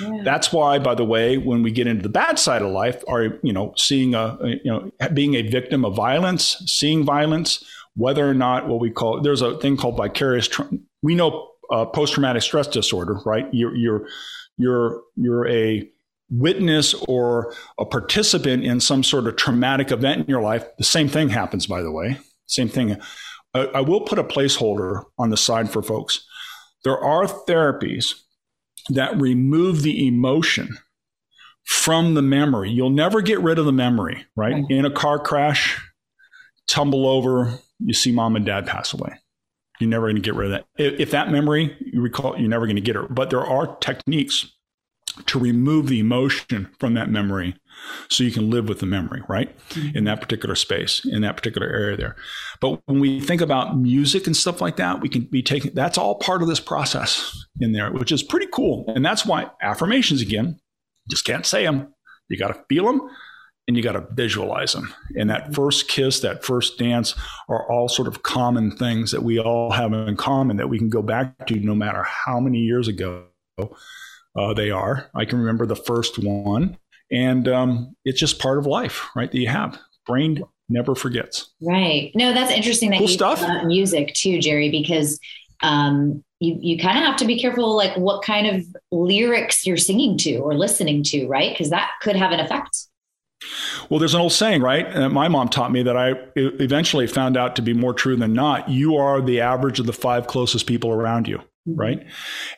Yeah. 0.00 0.22
That's 0.24 0.52
why, 0.52 0.78
by 0.78 0.94
the 0.94 1.04
way, 1.04 1.38
when 1.38 1.62
we 1.62 1.70
get 1.70 1.86
into 1.86 2.02
the 2.02 2.08
bad 2.08 2.38
side 2.38 2.62
of 2.62 2.70
life, 2.70 3.02
are 3.08 3.38
you 3.42 3.52
know 3.52 3.74
seeing 3.76 4.14
a, 4.14 4.38
a 4.40 4.48
you 4.48 4.60
know 4.64 4.90
being 5.12 5.34
a 5.34 5.42
victim 5.42 5.84
of 5.84 5.94
violence, 5.94 6.62
seeing 6.66 7.04
violence, 7.04 7.64
whether 7.94 8.28
or 8.28 8.34
not 8.34 8.68
what 8.68 8.80
we 8.80 8.90
call 8.90 9.20
there's 9.20 9.42
a 9.42 9.58
thing 9.58 9.76
called 9.76 9.96
vicarious. 9.96 10.48
we 11.02 11.14
know 11.14 11.50
uh, 11.70 11.84
post 11.84 12.14
traumatic 12.14 12.42
stress 12.42 12.66
disorder, 12.66 13.20
right? 13.24 13.46
You're, 13.52 13.76
you're, 13.76 14.08
you're, 14.58 15.02
you're 15.16 15.48
a 15.48 15.88
witness 16.30 16.94
or 17.08 17.54
a 17.78 17.86
participant 17.86 18.64
in 18.64 18.80
some 18.80 19.02
sort 19.02 19.26
of 19.26 19.36
traumatic 19.36 19.90
event 19.90 20.20
in 20.20 20.26
your 20.26 20.42
life. 20.42 20.64
The 20.76 20.84
same 20.84 21.08
thing 21.08 21.30
happens, 21.30 21.66
by 21.66 21.82
the 21.82 21.92
way. 21.92 22.18
Same 22.46 22.68
thing. 22.68 22.96
I, 23.54 23.60
I 23.66 23.80
will 23.80 24.02
put 24.02 24.18
a 24.18 24.24
placeholder 24.24 25.04
on 25.18 25.30
the 25.30 25.36
side 25.36 25.70
for 25.70 25.82
folks. 25.82 26.26
There 26.84 26.98
are 26.98 27.26
therapies 27.26 28.14
that 28.90 29.18
remove 29.20 29.82
the 29.82 30.06
emotion 30.06 30.78
from 31.64 32.14
the 32.14 32.22
memory. 32.22 32.70
You'll 32.70 32.90
never 32.90 33.20
get 33.20 33.40
rid 33.40 33.58
of 33.58 33.66
the 33.66 33.72
memory, 33.72 34.24
right? 34.36 34.64
In 34.70 34.84
a 34.84 34.90
car 34.90 35.18
crash, 35.18 35.78
tumble 36.66 37.06
over, 37.06 37.58
you 37.78 37.92
see 37.92 38.12
mom 38.12 38.36
and 38.36 38.46
dad 38.46 38.66
pass 38.66 38.94
away. 38.94 39.18
You're 39.80 39.90
never 39.90 40.06
going 40.06 40.16
to 40.16 40.22
get 40.22 40.34
rid 40.34 40.52
of 40.52 40.52
that. 40.52 40.66
If, 40.76 41.00
if 41.00 41.10
that 41.12 41.30
memory 41.30 41.76
you 41.80 42.00
recall, 42.00 42.38
you're 42.38 42.48
never 42.48 42.66
going 42.66 42.76
to 42.76 42.82
get 42.82 42.96
it. 42.96 43.14
But 43.14 43.30
there 43.30 43.44
are 43.44 43.76
techniques 43.76 44.52
to 45.26 45.38
remove 45.38 45.88
the 45.88 45.98
emotion 45.98 46.70
from 46.78 46.94
that 46.94 47.10
memory 47.10 47.56
so 48.08 48.24
you 48.24 48.30
can 48.30 48.50
live 48.50 48.68
with 48.68 48.80
the 48.80 48.86
memory, 48.86 49.22
right? 49.28 49.56
Mm-hmm. 49.70 49.96
In 49.96 50.04
that 50.04 50.20
particular 50.20 50.54
space, 50.54 51.04
in 51.04 51.22
that 51.22 51.36
particular 51.36 51.68
area 51.68 51.96
there. 51.96 52.16
But 52.60 52.80
when 52.86 53.00
we 53.00 53.20
think 53.20 53.40
about 53.40 53.76
music 53.78 54.26
and 54.26 54.36
stuff 54.36 54.60
like 54.60 54.76
that, 54.76 55.00
we 55.00 55.08
can 55.08 55.22
be 55.22 55.42
taking 55.42 55.74
that's 55.74 55.98
all 55.98 56.16
part 56.16 56.42
of 56.42 56.48
this 56.48 56.60
process 56.60 57.36
in 57.60 57.72
there, 57.72 57.90
which 57.92 58.12
is 58.12 58.22
pretty 58.22 58.46
cool. 58.52 58.84
And 58.94 59.04
that's 59.04 59.24
why 59.24 59.50
affirmations 59.62 60.20
again, 60.20 60.58
just 61.10 61.24
can't 61.24 61.46
say 61.46 61.64
them. 61.64 61.92
You 62.28 62.36
got 62.36 62.48
to 62.48 62.64
feel 62.68 62.84
them 62.86 63.08
and 63.68 63.76
you 63.76 63.82
got 63.82 63.92
to 63.92 64.06
visualize 64.12 64.72
them. 64.72 64.92
And 65.14 65.28
that 65.28 65.54
first 65.54 65.88
kiss, 65.88 66.20
that 66.20 66.42
first 66.42 66.78
dance 66.78 67.14
are 67.48 67.70
all 67.70 67.88
sort 67.88 68.08
of 68.08 68.22
common 68.22 68.74
things 68.74 69.10
that 69.10 69.22
we 69.22 69.38
all 69.38 69.70
have 69.70 69.92
in 69.92 70.16
common 70.16 70.56
that 70.56 70.68
we 70.68 70.78
can 70.78 70.88
go 70.88 71.02
back 71.02 71.46
to 71.46 71.56
no 71.56 71.74
matter 71.74 72.02
how 72.02 72.40
many 72.40 72.60
years 72.60 72.88
ago 72.88 73.26
uh, 73.58 74.54
they 74.54 74.70
are. 74.70 75.10
I 75.14 75.26
can 75.26 75.38
remember 75.38 75.66
the 75.66 75.76
first 75.76 76.18
one, 76.18 76.78
and 77.12 77.46
um, 77.46 77.94
it's 78.04 78.18
just 78.18 78.38
part 78.38 78.58
of 78.58 78.66
life, 78.66 79.06
right? 79.14 79.30
That 79.30 79.38
you 79.38 79.48
have. 79.48 79.78
Brain 80.06 80.42
never 80.70 80.94
forgets. 80.94 81.50
Right. 81.60 82.10
No, 82.14 82.32
that's 82.32 82.50
interesting 82.50 82.90
that 82.90 82.98
cool 82.98 83.08
you 83.08 83.12
stuff. 83.12 83.64
music 83.64 84.14
too, 84.14 84.40
Jerry, 84.40 84.70
because 84.70 85.20
um, 85.62 86.24
you 86.40 86.56
you 86.60 86.78
kind 86.78 86.98
of 86.98 87.04
have 87.04 87.16
to 87.16 87.26
be 87.26 87.38
careful, 87.38 87.76
like 87.76 87.94
what 87.98 88.24
kind 88.24 88.46
of 88.46 88.64
lyrics 88.90 89.66
you're 89.66 89.76
singing 89.76 90.16
to 90.18 90.36
or 90.36 90.54
listening 90.54 91.02
to, 91.04 91.26
right? 91.26 91.52
Because 91.52 91.68
that 91.68 91.90
could 92.00 92.16
have 92.16 92.32
an 92.32 92.40
effect. 92.40 92.86
Well, 93.88 94.00
there's 94.00 94.14
an 94.14 94.20
old 94.20 94.32
saying, 94.32 94.62
right? 94.62 94.94
Uh, 94.94 95.08
my 95.08 95.28
mom 95.28 95.48
taught 95.48 95.72
me 95.72 95.82
that 95.84 95.96
I 95.96 96.14
eventually 96.36 97.06
found 97.06 97.36
out 97.36 97.56
to 97.56 97.62
be 97.62 97.72
more 97.72 97.94
true 97.94 98.16
than 98.16 98.32
not. 98.32 98.68
You 98.68 98.96
are 98.96 99.20
the 99.20 99.40
average 99.40 99.78
of 99.78 99.86
the 99.86 99.92
five 99.92 100.26
closest 100.26 100.66
people 100.66 100.90
around 100.90 101.28
you, 101.28 101.38
mm-hmm. 101.38 101.76
right? 101.76 102.06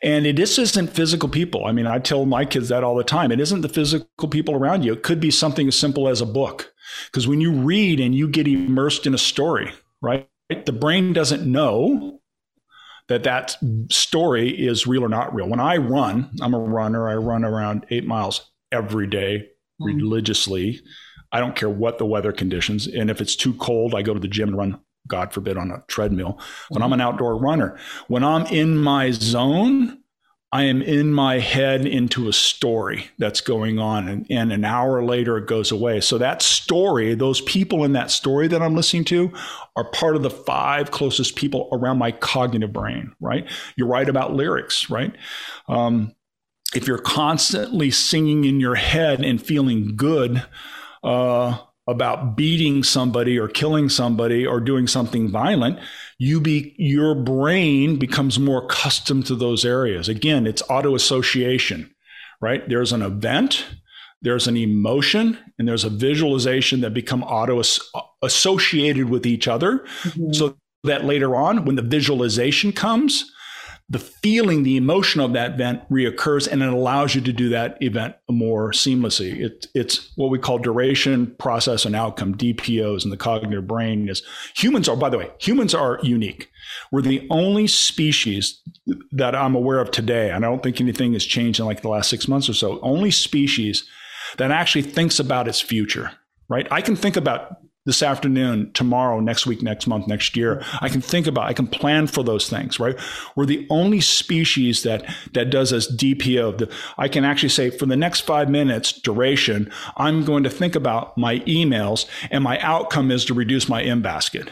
And 0.03 0.27
it 0.27 0.37
just 0.37 0.59
isn't 0.59 0.89
physical 0.89 1.29
people. 1.29 1.67
I 1.67 1.73
mean, 1.73 1.87
I 1.87 1.99
tell 1.99 2.25
my 2.25 2.45
kids 2.45 2.71
that 2.71 2.83
all 2.83 2.97
the 2.97 3.05
time. 3.05 3.31
It 3.31 3.41
isn't 3.41 3.61
the 3.61 3.69
physical 3.69 4.29
people 4.29 4.55
around 4.55 4.85
you. 4.85 4.93
It 4.93 5.03
could 5.03 5.21
be 5.21 5.31
something 5.31 5.69
as 5.69 5.79
simple 5.79 6.09
as 6.09 6.21
a 6.21 6.27
book. 6.27 6.73
Because 7.07 7.29
when 7.29 7.41
you 7.41 7.53
read 7.53 8.01
and 8.01 8.15
you 8.15 8.27
get 8.27 8.49
immersed 8.49 9.07
in 9.07 9.15
a 9.15 9.19
story, 9.19 9.73
right? 10.01 10.29
The 10.49 10.73
brain 10.73 11.13
doesn't 11.13 11.51
know 11.51 12.21
that 13.09 13.23
that 13.25 13.57
story 13.91 14.49
is 14.49 14.87
real 14.87 15.05
or 15.05 15.09
not 15.09 15.35
real. 15.35 15.49
When 15.49 15.61
I 15.61 15.77
run, 15.77 16.31
I'm 16.41 16.55
a 16.55 16.59
runner. 16.59 17.09
I 17.09 17.15
run 17.17 17.45
around 17.45 17.87
eight 17.91 18.07
miles 18.07 18.51
every 18.73 19.07
day 19.07 19.51
Mm-hmm. 19.81 19.97
religiously. 19.97 20.81
I 21.33 21.41
don't 21.41 21.57
care 21.57 21.71
what 21.71 21.99
the 21.99 22.07
weather 22.07 22.33
conditions. 22.33 22.87
And 22.87 23.11
if 23.11 23.21
it's 23.21 23.37
too 23.37 23.55
cold, 23.55 23.95
I 23.95 24.03
go 24.03 24.15
to 24.15 24.21
the 24.21 24.29
gym 24.29 24.51
and 24.51 24.59
run, 24.59 24.81
God 25.07 25.33
forbid, 25.33 25.57
on 25.57 25.71
a 25.71 25.83
treadmill. 25.87 26.41
When 26.71 26.83
I'm 26.83 26.93
an 26.93 27.01
outdoor 27.01 27.37
runner, 27.37 27.79
when 28.09 28.25
I'm 28.25 28.47
in 28.47 28.77
my 28.77 29.13
zone, 29.13 29.99
I 30.53 30.65
am 30.65 30.83
in 30.83 31.13
my 31.13 31.39
head 31.39 31.87
into 31.87 32.29
a 32.29 32.33
story 32.33 33.09
that's 33.19 33.41
going 33.41 33.79
on. 33.79 34.09
And, 34.09 34.27
and 34.29 34.53
an 34.53 34.65
hour 34.65 35.05
later, 35.05 35.39
it 35.39 35.47
goes 35.47 35.71
away. 35.71 36.01
So 36.01 36.19
that 36.19 36.43
story, 36.43 37.15
those 37.15 37.41
people 37.43 37.85
in 37.85 37.93
that 37.93 38.11
story 38.11 38.49
that 38.49 38.61
I'm 38.61 38.75
listening 38.75 39.05
to 39.07 39.33
are 39.77 39.89
part 39.93 40.17
of 40.17 40.25
the 40.25 40.31
five 40.31 40.91
closest 40.91 41.37
people 41.37 41.69
around 41.73 41.99
my 41.99 42.11
cognitive 42.11 42.73
brain, 42.73 43.13
right? 43.21 43.49
You're 43.77 43.87
right 43.87 44.09
about 44.09 44.35
lyrics, 44.35 44.91
right? 44.91 45.15
Um, 45.69 46.13
if 46.75 46.87
you're 46.87 46.99
constantly 46.99 47.91
singing 47.91 48.45
in 48.45 48.61
your 48.61 48.77
head 48.77 49.25
and 49.25 49.45
feeling 49.45 49.97
good 49.97 50.45
uh, 51.03 51.59
about 51.87 52.37
beating 52.37 52.85
somebody 52.85 53.39
or 53.39 53.49
killing 53.49 53.89
somebody 53.89 54.47
or 54.47 54.61
doing 54.61 54.87
something 54.87 55.29
violent, 55.29 55.79
you 56.19 56.41
be 56.41 56.75
your 56.79 57.15
brain 57.15 57.99
becomes 57.99 58.39
more 58.39 58.65
accustomed 58.65 59.27
to 59.27 59.35
those 59.35 59.65
areas. 59.65 60.09
Again, 60.09 60.47
it's 60.47 60.63
auto 60.69 60.95
association, 60.95 61.93
right? 62.41 62.69
There's 62.69 62.93
an 62.93 63.03
event, 63.03 63.67
there's 64.23 64.47
an 64.47 64.57
emotion, 64.57 65.39
and 65.59 65.67
there's 65.67 65.85
a 65.85 65.91
visualization 65.91 66.83
that 66.83 66.95
become 66.95 67.25
auto 67.25 67.63
associated 68.23 69.09
with 69.09 69.27
each 69.27 69.49
other. 69.49 69.79
Mm-hmm. 70.03 70.33
So 70.33 70.57
that 70.85 71.05
later 71.05 71.35
on, 71.35 71.65
when 71.65 71.77
the 71.77 71.83
visualization 71.83 72.73
comes, 72.73 73.33
the 73.91 73.99
feeling, 73.99 74.63
the 74.63 74.77
emotion 74.77 75.21
of 75.21 75.33
that 75.33 75.55
event 75.55 75.83
reoccurs, 75.91 76.47
and 76.47 76.63
it 76.63 76.69
allows 76.69 77.17
you 77.17 77.21
to 77.21 77.33
do 77.33 77.49
that 77.49 77.77
event 77.83 78.15
more 78.31 78.71
seamlessly. 78.71 79.41
It, 79.41 79.67
it's 79.75 80.13
what 80.17 80.31
we 80.31 80.39
call 80.39 80.59
duration, 80.59 81.35
process, 81.41 81.85
and 81.85 81.97
outcome 81.97 82.37
(DPOs) 82.37 83.05
in 83.05 83.11
the 83.11 83.17
cognitive 83.17 83.67
brain. 83.67 84.09
Is 84.09 84.23
humans 84.55 84.89
are, 84.89 84.97
by 84.97 85.11
the 85.11 85.19
way, 85.19 85.31
humans 85.39 85.75
are 85.75 85.99
unique. 86.05 86.49
We're 86.93 87.03
the 87.03 87.27
only 87.31 87.67
species 87.67 88.63
that 89.11 89.35
I'm 89.35 89.57
aware 89.57 89.81
of 89.81 89.91
today, 89.91 90.31
and 90.31 90.45
I 90.45 90.49
don't 90.49 90.63
think 90.63 90.81
anything 90.81 91.13
has 91.15 91.25
changed 91.25 91.59
in 91.59 91.67
like 91.67 91.83
the 91.83 91.89
last 91.89 92.09
six 92.09 92.29
months 92.29 92.49
or 92.49 92.55
so. 92.55 92.79
Only 92.83 93.11
species 93.11 93.89
that 94.37 94.53
actually 94.53 94.83
thinks 94.83 95.19
about 95.19 95.49
its 95.49 95.61
future. 95.61 96.13
Right? 96.49 96.69
I 96.71 96.81
can 96.81 96.95
think 96.95 97.17
about 97.17 97.57
this 97.91 98.05
afternoon, 98.05 98.71
tomorrow, 98.73 99.19
next 99.19 99.47
week, 99.47 99.63
next 99.63 99.89
month, 99.89 100.07
next 100.07 100.37
year. 100.37 100.63
I 100.81 100.89
can 100.89 101.01
think 101.01 101.27
about, 101.27 101.49
I 101.49 101.53
can 101.53 101.67
plan 101.67 102.07
for 102.07 102.23
those 102.23 102.49
things, 102.49 102.79
right? 102.79 102.97
We're 103.35 103.47
the 103.47 103.67
only 103.69 104.01
species 104.01 104.85
that, 104.85 105.13
that 105.33 105.51
does 105.51 105.71
this 105.71 105.91
DPO. 105.93 106.59
The, 106.59 106.73
I 106.99 107.09
can 107.09 107.25
actually 107.25 107.49
say 107.49 107.69
for 107.69 107.87
the 107.87 107.97
next 107.97 108.21
five 108.21 108.49
minutes 108.49 108.93
duration, 108.93 109.73
I'm 109.97 110.25
going 110.25 110.45
to 110.45 110.51
think 110.51 110.77
about 110.77 111.19
my 111.19 111.41
emails 111.41 112.07
and 112.31 112.45
my 112.45 112.61
outcome 112.61 113.11
is 113.11 113.25
to 113.25 113.35
reduce 113.35 113.69
my 113.69 113.83
in 113.83 114.03
basket. 114.03 114.49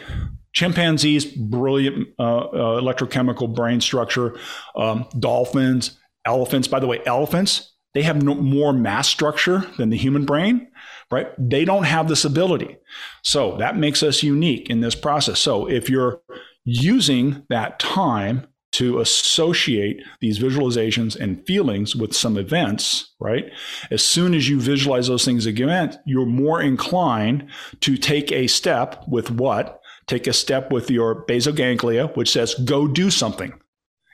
Chimpanzees, 0.51 1.23
brilliant 1.23 2.09
uh, 2.19 2.39
uh, 2.39 2.81
electrochemical 2.81 3.55
brain 3.55 3.79
structure. 3.79 4.37
Um, 4.75 5.07
dolphins, 5.17 5.97
elephants. 6.25 6.67
By 6.67 6.81
the 6.81 6.87
way, 6.87 6.99
elephants, 7.05 7.71
they 7.93 8.01
have 8.01 8.21
no, 8.21 8.35
more 8.35 8.73
mass 8.73 9.07
structure 9.07 9.65
than 9.77 9.91
the 9.91 9.97
human 9.97 10.25
brain 10.25 10.67
right? 11.11 11.27
They 11.37 11.65
don't 11.65 11.83
have 11.83 12.07
this 12.07 12.25
ability. 12.25 12.77
So 13.23 13.57
that 13.57 13.77
makes 13.77 14.03
us 14.03 14.23
unique 14.23 14.69
in 14.69 14.81
this 14.81 14.95
process. 14.95 15.39
So 15.39 15.67
if 15.67 15.89
you're 15.89 16.21
using 16.65 17.43
that 17.49 17.79
time 17.79 18.47
to 18.71 18.99
associate 18.99 19.99
these 20.21 20.37
visualizations 20.37 21.15
and 21.15 21.43
feelings 21.47 21.95
with 21.95 22.15
some 22.15 22.37
events, 22.37 23.15
right? 23.19 23.51
As 23.89 24.03
soon 24.03 24.35
as 24.35 24.47
you 24.47 24.59
visualize 24.59 25.07
those 25.07 25.25
things 25.25 25.47
again, 25.47 25.97
you're 26.05 26.27
more 26.27 26.61
inclined 26.61 27.49
to 27.81 27.97
take 27.97 28.31
a 28.31 28.45
step 28.45 29.03
with 29.07 29.31
what? 29.31 29.81
Take 30.05 30.27
a 30.27 30.33
step 30.33 30.71
with 30.71 30.91
your 30.91 31.25
basal 31.25 31.53
ganglia, 31.53 32.07
which 32.13 32.31
says, 32.31 32.53
go 32.65 32.87
do 32.87 33.09
something 33.09 33.53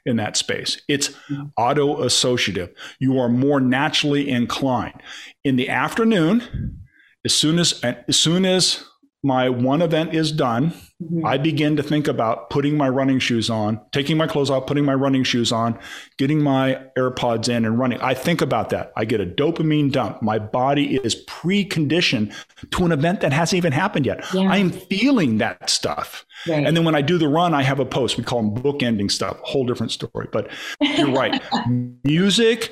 in 0.06 0.16
that 0.18 0.38
space. 0.38 0.82
It's 0.88 1.14
auto 1.58 2.04
associative. 2.04 2.70
You 3.00 3.20
are 3.20 3.30
more 3.30 3.60
naturally 3.60 4.30
inclined. 4.30 5.02
In 5.44 5.58
the 5.58 5.70
afternoon, 5.70 6.80
as 7.26 7.34
soon 7.34 7.60
as 7.60 7.82
as 7.84 8.18
soon 8.18 8.46
as 8.46 8.86
my 9.26 9.50
one 9.50 9.82
event 9.82 10.14
is 10.14 10.32
done, 10.32 10.70
mm-hmm. 11.02 11.26
I 11.26 11.40
begin 11.40 11.76
to 11.78 11.84
think 11.84 12.08
about 12.08 12.52
putting 12.52 12.78
my 12.78 12.88
running 12.88 13.18
shoes 13.18 13.50
on, 13.50 13.82
taking 13.92 14.18
my 14.18 14.28
clothes 14.28 14.52
off, 14.52 14.68
putting 14.68 14.86
my 14.86 14.94
running 14.94 15.24
shoes 15.24 15.52
on, 15.52 15.80
getting 16.20 16.44
my 16.44 16.80
AirPods 16.96 17.50
in 17.50 17.66
and 17.66 17.80
running. 17.80 18.00
I 18.02 18.14
think 18.14 18.42
about 18.42 18.70
that. 18.70 18.94
I 18.96 19.04
get 19.04 19.20
a 19.20 19.26
dopamine 19.26 19.92
dump. 19.92 20.22
My 20.22 20.38
body 20.38 20.98
is 20.98 21.26
preconditioned 21.26 22.36
to 22.70 22.86
an 22.86 22.92
event 22.92 23.22
that 23.22 23.34
hasn't 23.34 23.58
even 23.58 23.74
happened 23.74 24.06
yet. 24.06 24.24
Yeah. 24.32 24.42
I 24.42 24.58
am 24.58 24.70
feeling 24.70 25.40
that 25.40 25.72
stuff. 25.72 26.24
Right. 26.48 26.64
And 26.64 26.78
then 26.78 26.86
when 26.86 26.94
I 26.94 27.02
do 27.02 27.18
the 27.18 27.28
run, 27.28 27.56
I 27.56 27.64
have 27.64 27.80
a 27.80 27.86
post. 27.86 28.20
We 28.20 28.24
call 28.24 28.44
them 28.44 28.54
book 28.54 28.84
ending 28.84 29.10
stuff, 29.10 29.40
a 29.42 29.46
whole 29.46 29.66
different 29.66 29.92
story. 29.92 30.28
But 30.32 30.52
you're 30.80 31.12
right. 31.12 31.42
music, 32.04 32.72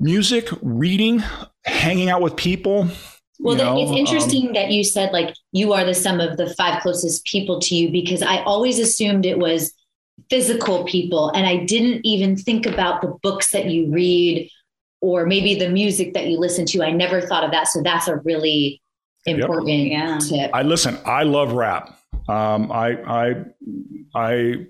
music, 0.00 0.48
reading, 0.62 1.22
hanging 1.64 2.10
out 2.10 2.22
with 2.22 2.34
people, 2.34 2.88
well, 3.38 3.56
know, 3.56 3.78
it's 3.78 3.90
interesting 3.90 4.48
um, 4.48 4.52
that 4.54 4.70
you 4.70 4.84
said 4.84 5.12
like 5.12 5.34
you 5.52 5.72
are 5.72 5.84
the 5.84 5.94
sum 5.94 6.20
of 6.20 6.36
the 6.36 6.54
five 6.54 6.82
closest 6.82 7.24
people 7.24 7.60
to 7.60 7.74
you 7.74 7.90
because 7.90 8.22
I 8.22 8.42
always 8.42 8.78
assumed 8.78 9.26
it 9.26 9.38
was 9.38 9.72
physical 10.30 10.84
people 10.84 11.30
and 11.30 11.46
I 11.46 11.64
didn't 11.64 12.04
even 12.04 12.36
think 12.36 12.66
about 12.66 13.02
the 13.02 13.16
books 13.22 13.52
that 13.52 13.66
you 13.66 13.90
read 13.92 14.50
or 15.00 15.26
maybe 15.26 15.54
the 15.54 15.68
music 15.68 16.14
that 16.14 16.26
you 16.26 16.38
listen 16.38 16.66
to. 16.66 16.82
I 16.82 16.90
never 16.90 17.20
thought 17.20 17.44
of 17.44 17.50
that. 17.50 17.68
So 17.68 17.82
that's 17.82 18.08
a 18.08 18.16
really 18.16 18.82
important 19.26 19.88
yep. 19.88 20.20
tip. 20.20 20.50
I 20.54 20.62
listen, 20.62 20.98
I 21.04 21.24
love 21.24 21.52
rap. 21.52 21.98
Um, 22.28 22.72
I 22.72 22.96
I 23.04 23.44
I 24.14 24.66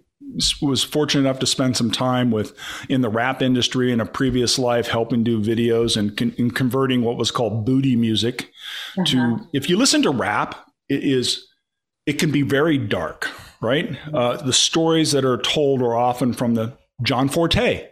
was 0.60 0.82
fortunate 0.82 1.22
enough 1.22 1.38
to 1.40 1.46
spend 1.46 1.76
some 1.76 1.90
time 1.90 2.30
with 2.30 2.56
in 2.88 3.00
the 3.00 3.08
rap 3.08 3.42
industry 3.42 3.92
in 3.92 4.00
a 4.00 4.06
previous 4.06 4.58
life, 4.58 4.88
helping 4.88 5.22
do 5.24 5.40
videos 5.40 5.96
and, 5.96 6.16
con- 6.16 6.34
and 6.38 6.54
converting 6.54 7.02
what 7.02 7.16
was 7.16 7.30
called 7.30 7.64
booty 7.64 7.96
music 7.96 8.50
uh-huh. 8.96 9.04
to. 9.06 9.48
If 9.52 9.70
you 9.70 9.76
listen 9.76 10.02
to 10.02 10.10
rap, 10.10 10.66
it 10.88 11.02
is 11.02 11.46
it 12.06 12.14
can 12.14 12.30
be 12.30 12.42
very 12.42 12.78
dark, 12.78 13.28
right? 13.60 13.96
Uh, 14.12 14.36
the 14.36 14.52
stories 14.52 15.12
that 15.12 15.24
are 15.24 15.38
told 15.38 15.82
are 15.82 15.96
often 15.96 16.32
from 16.32 16.54
the 16.54 16.76
John 17.02 17.28
Forte, 17.28 17.88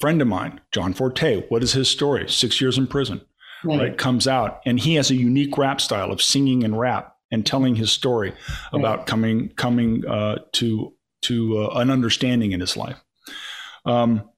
friend 0.00 0.22
of 0.22 0.28
mine, 0.28 0.60
John 0.72 0.94
Forte. 0.94 1.44
What 1.48 1.62
is 1.62 1.72
his 1.72 1.88
story? 1.88 2.28
Six 2.28 2.60
years 2.60 2.78
in 2.78 2.86
prison, 2.86 3.20
right? 3.64 3.80
right? 3.80 3.98
Comes 3.98 4.26
out, 4.26 4.60
and 4.64 4.80
he 4.80 4.94
has 4.94 5.10
a 5.10 5.14
unique 5.14 5.58
rap 5.58 5.80
style 5.80 6.10
of 6.10 6.22
singing 6.22 6.64
and 6.64 6.78
rap 6.78 7.14
and 7.30 7.46
telling 7.46 7.76
his 7.76 7.92
story 7.92 8.30
right. 8.30 8.80
about 8.80 9.06
coming 9.06 9.50
coming 9.50 10.06
uh, 10.06 10.38
to 10.52 10.94
to 11.22 11.64
uh, 11.64 11.78
an 11.80 11.90
understanding 11.90 12.52
in 12.52 12.60
his 12.60 12.76
life. 12.76 13.00
Um, 13.84 14.30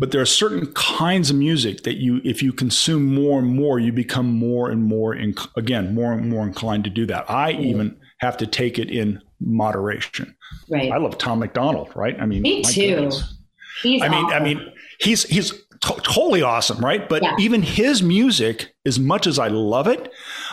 but 0.00 0.12
there 0.12 0.20
are 0.22 0.26
certain 0.26 0.72
kinds 0.72 1.28
of 1.28 1.36
music 1.36 1.82
that 1.82 1.98
you 1.98 2.20
if 2.24 2.42
you 2.42 2.52
consume 2.52 3.14
more 3.14 3.38
and 3.38 3.54
more 3.54 3.78
you 3.78 3.92
become 3.92 4.26
more 4.26 4.70
and 4.70 4.82
more 4.82 5.14
in, 5.14 5.34
again 5.56 5.94
more 5.94 6.12
and 6.12 6.28
more 6.28 6.44
inclined 6.44 6.82
to 6.84 6.90
do 6.90 7.06
that 7.06 7.30
i 7.30 7.52
mm. 7.52 7.64
even 7.66 7.96
have 8.18 8.36
to 8.36 8.46
take 8.46 8.78
it 8.78 8.90
in 8.90 9.22
moderation 9.38 10.34
right 10.70 10.90
i 10.90 10.96
love 10.96 11.16
tom 11.18 11.38
MacDonald, 11.38 11.90
right 11.94 12.18
i 12.18 12.26
mean 12.26 12.42
me 12.42 12.62
too 12.62 13.10
he's 13.82 14.02
i 14.02 14.08
mean 14.08 14.24
awesome. 14.24 14.42
i 14.42 14.42
mean 14.42 14.72
he's 14.98 15.22
he's 15.24 15.52
t- 15.52 16.00
totally 16.02 16.42
awesome 16.42 16.82
right 16.84 17.08
but 17.08 17.22
yeah. 17.22 17.36
even 17.38 17.62
his 17.62 18.02
music 18.02 18.74
as 18.86 18.98
much 18.98 19.26
as 19.26 19.38
i 19.38 19.48
love 19.48 19.86
it 19.86 20.10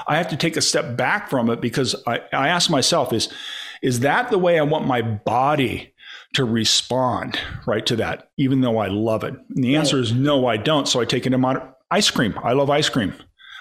i 0.07 0.17
have 0.17 0.27
to 0.27 0.37
take 0.37 0.57
a 0.57 0.61
step 0.61 0.97
back 0.97 1.29
from 1.29 1.49
it 1.49 1.61
because 1.61 1.95
i 2.05 2.19
i 2.33 2.49
ask 2.49 2.69
myself 2.69 3.13
is 3.13 3.29
is 3.81 4.01
that 4.01 4.29
the 4.29 4.37
way 4.37 4.59
i 4.59 4.63
want 4.63 4.85
my 4.85 5.01
body 5.01 5.93
to 6.33 6.43
respond 6.45 7.39
right 7.65 7.85
to 7.85 7.95
that, 7.97 8.29
even 8.37 8.61
though 8.61 8.77
I 8.77 8.87
love 8.87 9.23
it? 9.23 9.33
And 9.33 9.63
the 9.63 9.75
answer 9.75 9.99
is 9.99 10.13
no, 10.13 10.45
I 10.45 10.57
don't. 10.57 10.87
So 10.87 10.99
I 10.99 11.05
take 11.05 11.25
it 11.25 11.33
in 11.33 11.41
my 11.41 11.61
ice 11.89 12.11
cream. 12.11 12.37
I 12.43 12.53
love 12.53 12.69
ice 12.69 12.89
cream. 12.89 13.13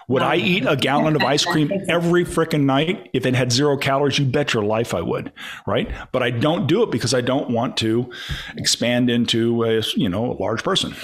Would 0.09 0.22
I 0.22 0.37
eat 0.37 0.64
a 0.66 0.76
gallon 0.76 1.16
of 1.16 1.22
ice 1.24 1.44
cream 1.44 1.72
every 1.88 2.24
freaking 2.24 2.62
night 2.62 3.11
if 3.12 3.26
it 3.26 3.35
had 3.35 3.50
zero 3.50 3.76
calories? 3.76 4.18
You 4.18 4.24
bet 4.24 4.55
your 4.55 4.64
life 4.64 4.94
I 4.94 5.00
would, 5.00 5.33
right? 5.66 5.90
But 6.12 6.22
I 6.22 6.31
don't 6.31 6.66
do 6.66 6.83
it 6.83 6.90
because 6.90 7.12
I 7.12 7.20
don't 7.20 7.50
want 7.50 7.76
to 7.79 8.11
expand 8.57 9.11
into 9.11 9.64
a 9.64 9.83
you 9.94 10.09
know 10.09 10.33
a 10.33 10.37
large 10.40 10.62
person. 10.62 10.94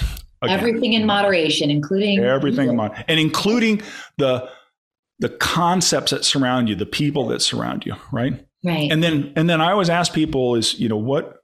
Again. 0.41 0.59
Everything 0.59 0.93
in 0.93 1.05
moderation, 1.05 1.71
including 1.71 2.19
everything 2.19 2.69
in 2.69 2.75
moderation, 2.75 3.05
and 3.07 3.19
including 3.19 3.81
the 4.17 4.49
the 5.19 5.29
concepts 5.29 6.11
that 6.11 6.25
surround 6.25 6.69
you, 6.69 6.75
the 6.75 6.85
people 6.85 7.27
that 7.27 7.41
surround 7.41 7.85
you, 7.85 7.95
right? 8.11 8.45
Right. 8.63 8.91
And 8.91 9.03
then 9.03 9.33
and 9.35 9.49
then 9.49 9.61
I 9.61 9.71
always 9.71 9.89
ask 9.89 10.13
people 10.13 10.55
is 10.55 10.79
you 10.79 10.87
know 10.87 10.97
what 10.97 11.43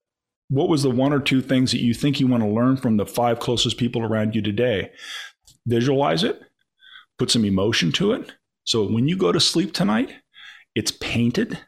what 0.49 0.69
was 0.69 0.83
the 0.83 0.89
one 0.89 1.13
or 1.13 1.19
two 1.19 1.41
things 1.41 1.71
that 1.71 1.81
you 1.81 1.93
think 1.93 2.19
you 2.19 2.27
want 2.27 2.43
to 2.43 2.49
learn 2.49 2.77
from 2.77 2.97
the 2.97 3.05
five 3.05 3.39
closest 3.39 3.77
people 3.77 4.03
around 4.03 4.35
you 4.35 4.41
today? 4.41 4.91
Visualize 5.67 6.23
it, 6.23 6.41
put 7.17 7.29
some 7.29 7.45
emotion 7.45 7.91
to 7.93 8.13
it. 8.13 8.31
So 8.63 8.87
when 8.87 9.07
you 9.07 9.15
go 9.17 9.31
to 9.31 9.39
sleep 9.39 9.73
tonight, 9.73 10.11
it's 10.75 10.91
painted 10.91 11.59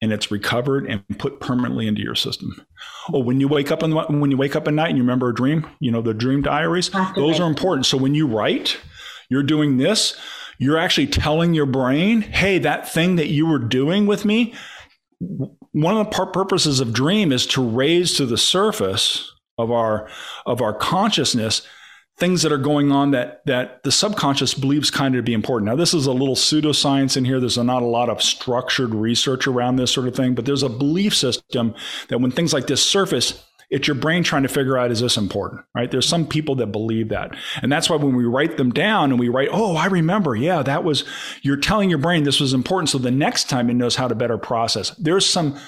and 0.00 0.12
it's 0.12 0.30
recovered 0.30 0.86
and 0.86 1.02
put 1.18 1.40
permanently 1.40 1.86
into 1.86 2.02
your 2.02 2.16
system. 2.16 2.66
Oh, 3.12 3.20
when 3.20 3.40
you 3.40 3.48
wake 3.48 3.70
up 3.70 3.82
in 3.82 3.90
the, 3.90 3.96
when 3.96 4.30
you 4.30 4.36
wake 4.36 4.56
up 4.56 4.66
at 4.66 4.74
night 4.74 4.88
and 4.88 4.98
you 4.98 5.04
remember 5.04 5.28
a 5.28 5.34
dream, 5.34 5.66
you 5.80 5.90
know 5.90 6.02
the 6.02 6.12
dream 6.12 6.42
diaries. 6.42 6.90
Those 7.14 7.40
are 7.40 7.48
important. 7.48 7.86
So 7.86 7.96
when 7.96 8.14
you 8.14 8.26
write, 8.26 8.78
you're 9.30 9.42
doing 9.42 9.78
this. 9.78 10.16
You're 10.58 10.78
actually 10.78 11.06
telling 11.06 11.54
your 11.54 11.66
brain, 11.66 12.20
"Hey, 12.20 12.58
that 12.58 12.92
thing 12.92 13.16
that 13.16 13.28
you 13.28 13.46
were 13.46 13.58
doing 13.58 14.06
with 14.06 14.24
me, 14.24 14.54
one 15.72 15.96
of 15.96 16.10
the 16.10 16.24
purposes 16.32 16.80
of 16.80 16.92
dream 16.92 17.32
is 17.32 17.46
to 17.48 17.62
raise 17.62 18.16
to 18.16 18.26
the 18.26 18.38
surface 18.38 19.32
of 19.58 19.70
our 19.70 20.08
of 20.46 20.60
our 20.60 20.72
consciousness 20.72 21.62
things 22.18 22.42
that 22.42 22.52
are 22.52 22.58
going 22.58 22.92
on 22.92 23.10
that 23.12 23.44
that 23.46 23.82
the 23.84 23.92
subconscious 23.92 24.54
believes 24.54 24.90
kind 24.90 25.14
of 25.14 25.20
to 25.20 25.22
be 25.22 25.32
important. 25.32 25.68
Now, 25.68 25.76
this 25.76 25.94
is 25.94 26.06
a 26.06 26.12
little 26.12 26.34
pseudoscience 26.34 27.16
in 27.16 27.24
here. 27.24 27.40
There's 27.40 27.58
not 27.58 27.82
a 27.82 27.86
lot 27.86 28.08
of 28.08 28.22
structured 28.22 28.94
research 28.94 29.46
around 29.46 29.76
this 29.76 29.92
sort 29.92 30.08
of 30.08 30.14
thing, 30.14 30.34
but 30.34 30.44
there's 30.44 30.62
a 30.62 30.68
belief 30.68 31.14
system 31.14 31.74
that 32.08 32.18
when 32.18 32.30
things 32.30 32.52
like 32.52 32.66
this 32.66 32.84
surface, 32.84 33.44
it's 33.72 33.88
your 33.88 33.94
brain 33.94 34.22
trying 34.22 34.42
to 34.42 34.48
figure 34.48 34.78
out 34.78 34.90
is 34.90 35.00
this 35.00 35.16
important 35.16 35.62
right? 35.74 35.90
There's 35.90 36.08
some 36.08 36.26
people 36.26 36.54
that 36.56 36.66
believe 36.66 37.08
that. 37.08 37.34
And 37.62 37.72
that's 37.72 37.88
why 37.88 37.96
when 37.96 38.14
we 38.14 38.24
write 38.24 38.56
them 38.56 38.70
down 38.70 39.10
and 39.10 39.18
we 39.18 39.28
write 39.28 39.48
oh 39.52 39.76
i 39.76 39.86
remember. 39.86 40.36
Yeah 40.36 40.62
that 40.62 40.84
was 40.84 41.04
you're 41.42 41.56
telling 41.56 41.90
your 41.90 41.98
brain 41.98 42.24
this 42.24 42.40
was 42.40 42.52
important. 42.52 42.90
So 42.90 42.98
the 42.98 43.10
next 43.10 43.48
time 43.48 43.70
it 43.70 43.74
knows 43.74 43.96
how 43.96 44.08
to 44.08 44.14
better 44.14 44.38
process. 44.38 44.90
There's 44.90 45.28
some 45.28 45.58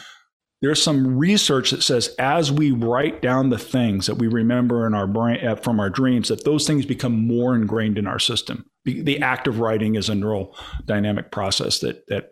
there's 0.62 0.82
some 0.82 1.18
research 1.18 1.72
that 1.72 1.82
says 1.82 2.14
as 2.18 2.50
we 2.50 2.70
write 2.70 3.20
down 3.20 3.50
the 3.50 3.58
things 3.58 4.06
that 4.06 4.14
we 4.14 4.28
remember 4.28 4.86
in 4.86 4.94
our 4.94 5.06
brain 5.06 5.46
uh, 5.46 5.56
from 5.56 5.78
our 5.78 5.90
dreams 5.90 6.28
that 6.28 6.44
those 6.44 6.66
things 6.66 6.86
become 6.86 7.26
more 7.26 7.54
ingrained 7.54 7.98
in 7.98 8.06
our 8.06 8.18
system. 8.18 8.64
The 8.84 9.20
act 9.20 9.46
of 9.46 9.60
writing 9.60 9.94
is 9.94 10.08
a 10.08 10.14
neural 10.14 10.56
dynamic 10.86 11.30
process 11.30 11.80
that 11.80 12.06
that 12.08 12.30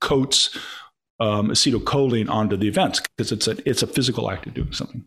coats 0.00 0.56
um, 1.20 1.48
acetylcholine 1.48 2.28
onto 2.28 2.56
the 2.56 2.68
events 2.68 3.00
because 3.00 3.32
it's 3.32 3.46
a 3.46 3.68
it's 3.68 3.82
a 3.82 3.86
physical 3.86 4.30
act 4.30 4.46
of 4.46 4.54
doing 4.54 4.72
something. 4.72 5.04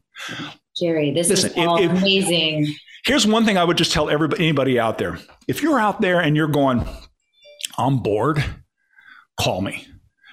Jerry, 0.78 1.12
this 1.12 1.30
Listen, 1.30 1.52
is 1.52 1.58
all 1.58 1.82
if, 1.82 1.91
amazing. 1.91 2.74
Here's 3.06 3.28
one 3.28 3.46
thing 3.46 3.58
I 3.58 3.63
would 3.63 3.78
just 3.78 3.91
tell 3.91 4.10
everybody, 4.10 4.44
anybody 4.44 4.80
out 4.80 4.98
there: 4.98 5.20
if 5.48 5.62
you're 5.62 5.80
out 5.80 6.02
there 6.02 6.20
and 6.20 6.36
you're 6.36 6.48
going, 6.48 6.86
"I'm 7.78 8.00
bored," 8.00 8.44
call 9.39 9.62
me 9.62 9.88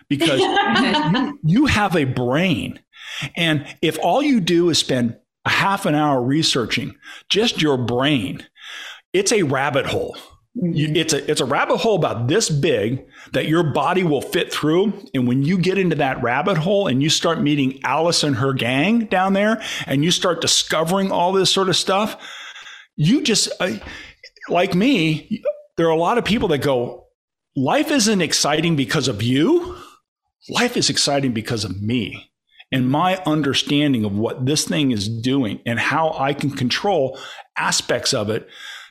because 0.09 0.41
you, 0.41 1.39
you 1.45 1.67
have 1.67 1.97
a 1.97 2.05
brain, 2.05 2.81
and 3.37 3.67
if 3.83 3.99
all 4.01 4.23
you 4.23 4.41
do 4.41 4.71
is 4.71 4.79
spend 4.79 5.17
a 5.45 5.51
half 5.51 5.87
an 5.87 5.95
hour 5.95 6.23
researching 6.23 6.95
just 7.29 7.61
your 7.61 7.77
brain, 7.77 8.47
it's 9.13 9.33
a 9.33 9.43
rabbit 9.43 9.87
hole 9.87 10.17
mm-hmm. 10.57 10.97
it's 10.97 11.13
a 11.13 11.31
it's 11.31 11.41
a 11.41 11.45
rabbit 11.45 11.79
hole 11.79 11.97
about 11.97 12.29
this 12.29 12.51
big 12.51 13.07
that 13.33 13.47
your 13.47 13.63
body 13.63 14.05
will 14.05 14.21
fit 14.21 14.53
through. 14.53 14.93
And 15.15 15.27
when 15.27 15.43
you 15.43 15.59
get 15.59 15.79
into 15.79 15.97
that 15.97 16.23
rabbit 16.23 16.59
hole 16.59 16.87
and 16.87 17.03
you 17.03 17.09
start 17.09 17.41
meeting 17.41 17.81
Alice 17.85 18.23
and 18.23 18.37
her 18.37 18.53
gang 18.53 19.07
down 19.07 19.33
there, 19.33 19.63
and 19.87 20.05
you 20.05 20.11
start 20.11 20.41
discovering 20.41 21.11
all 21.11 21.33
this 21.33 21.51
sort 21.51 21.69
of 21.69 21.77
stuff, 21.77 22.17
you 22.97 23.23
just 23.23 23.51
uh, 23.61 23.79
like 24.49 24.75
me. 24.75 25.43
There 25.77 25.87
are 25.87 25.91
a 25.91 25.97
lot 25.97 26.19
of 26.19 26.25
people 26.25 26.49
that 26.49 26.59
go, 26.59 27.07
"Life 27.57 27.91
isn't 27.91 28.21
exciting 28.21 28.77
because 28.77 29.09
of 29.09 29.23
you. 29.23 29.77
Life 30.51 30.77
is 30.77 30.91
exciting 30.91 31.33
because 31.33 31.65
of 31.65 31.81
me." 31.81 32.31
And 32.71 32.89
my 32.89 33.23
understanding 33.27 34.05
of 34.05 34.17
what 34.17 34.47
this 34.47 34.67
thing 34.67 34.93
is 34.93 35.07
doing 35.07 35.61
and 35.67 35.79
how 35.79 36.17
I 36.19 36.33
can 36.33 36.51
control 36.51 37.19
aspects 37.57 38.15
of 38.15 38.31
it 38.31 38.49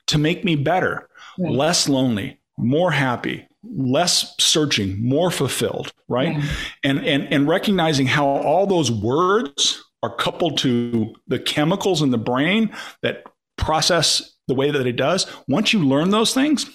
to 0.07 0.19
make 0.19 0.43
me 0.45 0.55
better 0.55 1.07
right. 1.37 1.51
less 1.51 1.89
lonely, 1.89 2.39
more 2.57 2.91
happy, 2.91 3.47
less 3.63 4.35
searching, 4.39 5.03
more 5.03 5.31
fulfilled, 5.31 5.93
right? 6.07 6.35
Yeah. 6.37 6.49
And 6.83 7.05
and 7.05 7.33
and 7.33 7.47
recognizing 7.47 8.07
how 8.07 8.25
all 8.25 8.67
those 8.67 8.91
words 8.91 9.83
are 10.03 10.15
coupled 10.15 10.57
to 10.59 11.13
the 11.27 11.39
chemicals 11.39 12.01
in 12.01 12.09
the 12.09 12.17
brain 12.17 12.73
that 13.03 13.23
process 13.57 14.35
the 14.47 14.55
way 14.55 14.71
that 14.71 14.87
it 14.87 14.95
does. 14.95 15.27
Once 15.47 15.73
you 15.73 15.79
learn 15.79 16.09
those 16.09 16.33
things, 16.33 16.69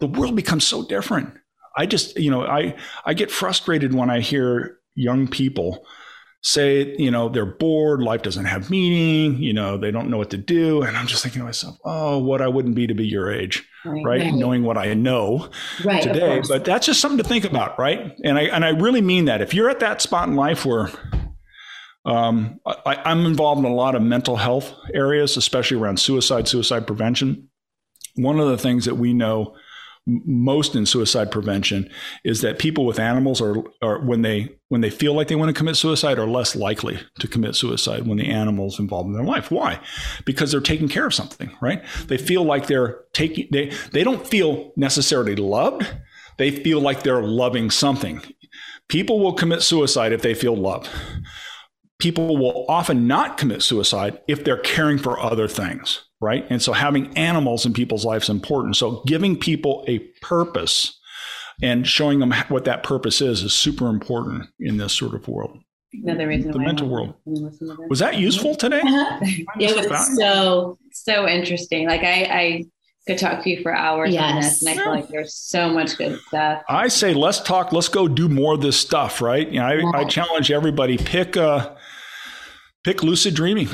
the 0.00 0.06
world 0.06 0.34
becomes 0.34 0.66
so 0.66 0.84
different. 0.84 1.32
I 1.76 1.86
just, 1.86 2.18
you 2.18 2.30
know, 2.30 2.44
I 2.44 2.76
I 3.04 3.14
get 3.14 3.30
frustrated 3.30 3.94
when 3.94 4.10
I 4.10 4.20
hear 4.20 4.78
young 4.94 5.28
people 5.28 5.86
say, 6.42 6.94
you 6.98 7.10
know, 7.10 7.28
they're 7.28 7.44
bored, 7.44 8.02
life 8.02 8.22
doesn't 8.22 8.44
have 8.44 8.70
meaning, 8.70 9.42
you 9.42 9.52
know, 9.52 9.76
they 9.76 9.90
don't 9.90 10.08
know 10.08 10.16
what 10.16 10.30
to 10.30 10.36
do. 10.36 10.82
And 10.82 10.96
I'm 10.96 11.06
just 11.06 11.22
thinking 11.22 11.40
to 11.40 11.44
myself, 11.44 11.76
oh, 11.84 12.18
what 12.18 12.40
I 12.40 12.48
wouldn't 12.48 12.74
be 12.76 12.86
to 12.86 12.94
be 12.94 13.06
your 13.06 13.32
age, 13.32 13.66
right? 13.84 14.04
right? 14.04 14.22
right. 14.22 14.34
Knowing 14.34 14.62
what 14.62 14.78
I 14.78 14.94
know 14.94 15.50
right, 15.84 16.02
today. 16.02 16.40
But 16.48 16.64
that's 16.64 16.86
just 16.86 17.00
something 17.00 17.18
to 17.18 17.24
think 17.24 17.44
about, 17.44 17.78
right? 17.78 18.12
And 18.22 18.38
I 18.38 18.42
and 18.42 18.64
I 18.64 18.70
really 18.70 19.00
mean 19.00 19.24
that. 19.24 19.42
If 19.42 19.54
you're 19.54 19.70
at 19.70 19.80
that 19.80 20.00
spot 20.00 20.28
in 20.28 20.36
life 20.36 20.64
where 20.64 20.90
um, 22.06 22.60
I, 22.64 23.02
I'm 23.04 23.26
involved 23.26 23.58
in 23.58 23.64
a 23.64 23.74
lot 23.74 23.96
of 23.96 24.02
mental 24.02 24.36
health 24.36 24.72
areas, 24.94 25.36
especially 25.36 25.78
around 25.78 25.98
suicide, 25.98 26.46
suicide 26.46 26.86
prevention. 26.86 27.48
One 28.14 28.38
of 28.38 28.48
the 28.48 28.56
things 28.56 28.84
that 28.84 28.94
we 28.94 29.12
know 29.12 29.56
most 30.06 30.76
in 30.76 30.86
suicide 30.86 31.32
prevention 31.32 31.90
is 32.24 32.40
that 32.40 32.60
people 32.60 32.86
with 32.86 32.98
animals 32.98 33.40
are, 33.40 33.56
are 33.82 34.04
when 34.04 34.22
they 34.22 34.56
when 34.68 34.80
they 34.80 34.90
feel 34.90 35.14
like 35.14 35.28
they 35.28 35.34
want 35.34 35.48
to 35.48 35.58
commit 35.58 35.76
suicide 35.76 36.18
are 36.18 36.26
less 36.26 36.54
likely 36.54 36.98
to 37.18 37.28
commit 37.28 37.54
suicide 37.56 38.06
when 38.06 38.18
the 38.18 38.28
animal's 38.28 38.78
involved 38.78 39.08
in 39.08 39.14
their 39.14 39.24
life. 39.24 39.50
Why? 39.50 39.80
Because 40.24 40.50
they're 40.50 40.60
taking 40.60 40.88
care 40.88 41.06
of 41.06 41.14
something, 41.14 41.50
right? 41.60 41.84
They 42.06 42.18
feel 42.18 42.44
like 42.44 42.66
they're 42.66 43.00
taking 43.12 43.48
they 43.50 43.72
they 43.92 44.04
don't 44.04 44.26
feel 44.26 44.72
necessarily 44.76 45.34
loved. 45.34 45.86
They 46.38 46.50
feel 46.50 46.80
like 46.80 47.02
they're 47.02 47.22
loving 47.22 47.70
something. 47.70 48.22
People 48.88 49.18
will 49.18 49.32
commit 49.32 49.62
suicide 49.62 50.12
if 50.12 50.22
they 50.22 50.34
feel 50.34 50.54
love. 50.54 50.88
People 51.98 52.36
will 52.36 52.66
often 52.68 53.08
not 53.08 53.38
commit 53.38 53.62
suicide 53.62 54.20
if 54.28 54.44
they're 54.44 54.58
caring 54.58 54.98
for 54.98 55.18
other 55.18 55.48
things 55.48 56.05
right? 56.20 56.46
And 56.50 56.62
so 56.62 56.72
having 56.72 57.16
animals 57.16 57.66
in 57.66 57.72
people's 57.72 58.04
lives 58.04 58.24
is 58.24 58.30
important. 58.30 58.76
So 58.76 59.02
giving 59.06 59.38
people 59.38 59.84
a 59.86 59.98
purpose 60.20 60.98
and 61.62 61.86
showing 61.86 62.18
them 62.20 62.32
what 62.48 62.64
that 62.64 62.82
purpose 62.82 63.20
is 63.20 63.42
is 63.42 63.54
super 63.54 63.88
important 63.88 64.48
in 64.60 64.76
this 64.76 64.92
sort 64.92 65.14
of 65.14 65.26
world. 65.28 65.58
Another 65.92 66.26
reason 66.26 66.50
the 66.50 66.58
mental 66.58 66.88
world 66.88 67.14
was 67.24 68.00
that 68.00 68.16
useful 68.16 68.54
today? 68.54 68.82
it 68.84 69.88
was 69.90 70.16
so 70.16 70.78
so 70.92 71.26
interesting. 71.26 71.86
Like 71.86 72.02
I, 72.02 72.24
I 72.24 72.64
could 73.06 73.18
talk 73.18 73.42
to 73.44 73.50
you 73.50 73.62
for 73.62 73.72
hours 73.72 74.12
yes. 74.12 74.22
on 74.22 74.40
this, 74.40 74.62
and 74.62 74.70
I 74.70 74.82
feel 74.82 74.92
like 74.92 75.08
there's 75.08 75.34
so 75.34 75.70
much 75.70 75.96
good 75.96 76.20
stuff. 76.26 76.62
I 76.68 76.88
say 76.88 77.14
let's 77.14 77.40
talk. 77.40 77.72
Let's 77.72 77.88
go 77.88 78.08
do 78.08 78.28
more 78.28 78.54
of 78.54 78.60
this 78.60 78.78
stuff, 78.78 79.22
right? 79.22 79.48
You 79.48 79.60
know, 79.60 79.66
I, 79.66 79.74
yeah. 79.74 79.90
I 79.94 80.04
challenge 80.04 80.50
everybody 80.50 80.98
pick 80.98 81.36
uh, 81.36 81.74
pick 82.84 83.02
lucid 83.02 83.34
dreaming 83.34 83.68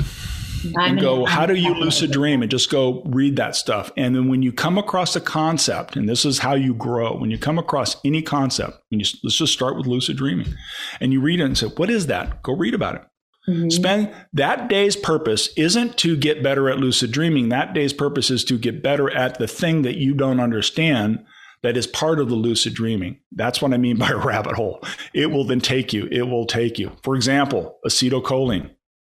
and 0.77 0.99
go, 0.99 1.25
how 1.25 1.45
do 1.45 1.55
you 1.55 1.73
lucid 1.73 2.11
dream? 2.11 2.41
And 2.41 2.51
just 2.51 2.69
go 2.69 3.01
read 3.05 3.35
that 3.37 3.55
stuff. 3.55 3.91
And 3.97 4.15
then 4.15 4.27
when 4.27 4.41
you 4.41 4.51
come 4.51 4.77
across 4.77 5.15
a 5.15 5.21
concept, 5.21 5.95
and 5.95 6.07
this 6.07 6.25
is 6.25 6.39
how 6.39 6.55
you 6.55 6.73
grow, 6.73 7.15
when 7.17 7.31
you 7.31 7.37
come 7.37 7.57
across 7.57 7.97
any 8.05 8.21
concept, 8.21 8.79
you 8.89 8.99
let's 9.23 9.37
just 9.37 9.53
start 9.53 9.77
with 9.77 9.87
lucid 9.87 10.17
dreaming. 10.17 10.53
And 10.99 11.13
you 11.13 11.21
read 11.21 11.39
it 11.39 11.43
and 11.43 11.57
say, 11.57 11.67
what 11.67 11.89
is 11.89 12.07
that? 12.07 12.43
Go 12.43 12.55
read 12.55 12.73
about 12.73 12.95
it. 12.95 13.01
Mm-hmm. 13.47 13.69
Spend 13.69 14.15
that 14.31 14.69
day's 14.69 14.95
purpose 14.95 15.49
isn't 15.57 15.97
to 15.97 16.15
get 16.15 16.43
better 16.43 16.69
at 16.69 16.77
lucid 16.77 17.11
dreaming. 17.11 17.49
That 17.49 17.73
day's 17.73 17.91
purpose 17.91 18.31
is 18.31 18.45
to 18.45 18.57
get 18.57 18.81
better 18.81 19.11
at 19.11 19.37
the 19.37 19.47
thing 19.47 19.81
that 19.81 19.97
you 19.97 20.13
don't 20.13 20.39
understand 20.39 21.25
that 21.61 21.77
is 21.77 21.87
part 21.87 22.19
of 22.19 22.29
the 22.29 22.35
lucid 22.35 22.73
dreaming. 22.73 23.19
That's 23.31 23.61
what 23.61 23.73
I 23.73 23.77
mean 23.77 23.97
by 23.99 24.09
a 24.09 24.17
rabbit 24.17 24.55
hole. 24.55 24.81
It 25.13 25.27
will 25.27 25.43
then 25.43 25.61
take 25.61 25.91
you. 25.91 26.07
It 26.11 26.23
will 26.23 26.45
take 26.45 26.79
you. 26.79 26.91
For 27.03 27.15
example, 27.15 27.79
acetylcholine. 27.85 28.71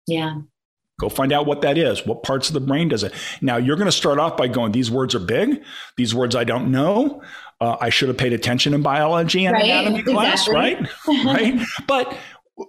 Yeah. 0.06 0.38
Go 0.98 1.08
find 1.08 1.32
out 1.32 1.46
what 1.46 1.60
that 1.60 1.76
is. 1.76 2.06
What 2.06 2.22
parts 2.22 2.48
of 2.48 2.54
the 2.54 2.60
brain 2.60 2.88
does 2.88 3.02
it? 3.02 3.12
Now, 3.42 3.58
you're 3.58 3.76
going 3.76 3.86
to 3.86 3.92
start 3.92 4.18
off 4.18 4.36
by 4.36 4.48
going, 4.48 4.72
these 4.72 4.90
words 4.90 5.14
are 5.14 5.20
big. 5.20 5.62
These 5.96 6.14
words 6.14 6.34
I 6.34 6.44
don't 6.44 6.70
know. 6.70 7.22
Uh, 7.60 7.76
I 7.80 7.90
should 7.90 8.08
have 8.08 8.18
paid 8.18 8.32
attention 8.32 8.74
in 8.74 8.82
biology 8.82 9.44
and 9.44 9.54
right, 9.54 9.64
anatomy 9.64 10.00
exactly. 10.00 10.14
class, 10.14 10.48
right? 10.48 10.88
right. 11.24 11.66
But 11.86 12.16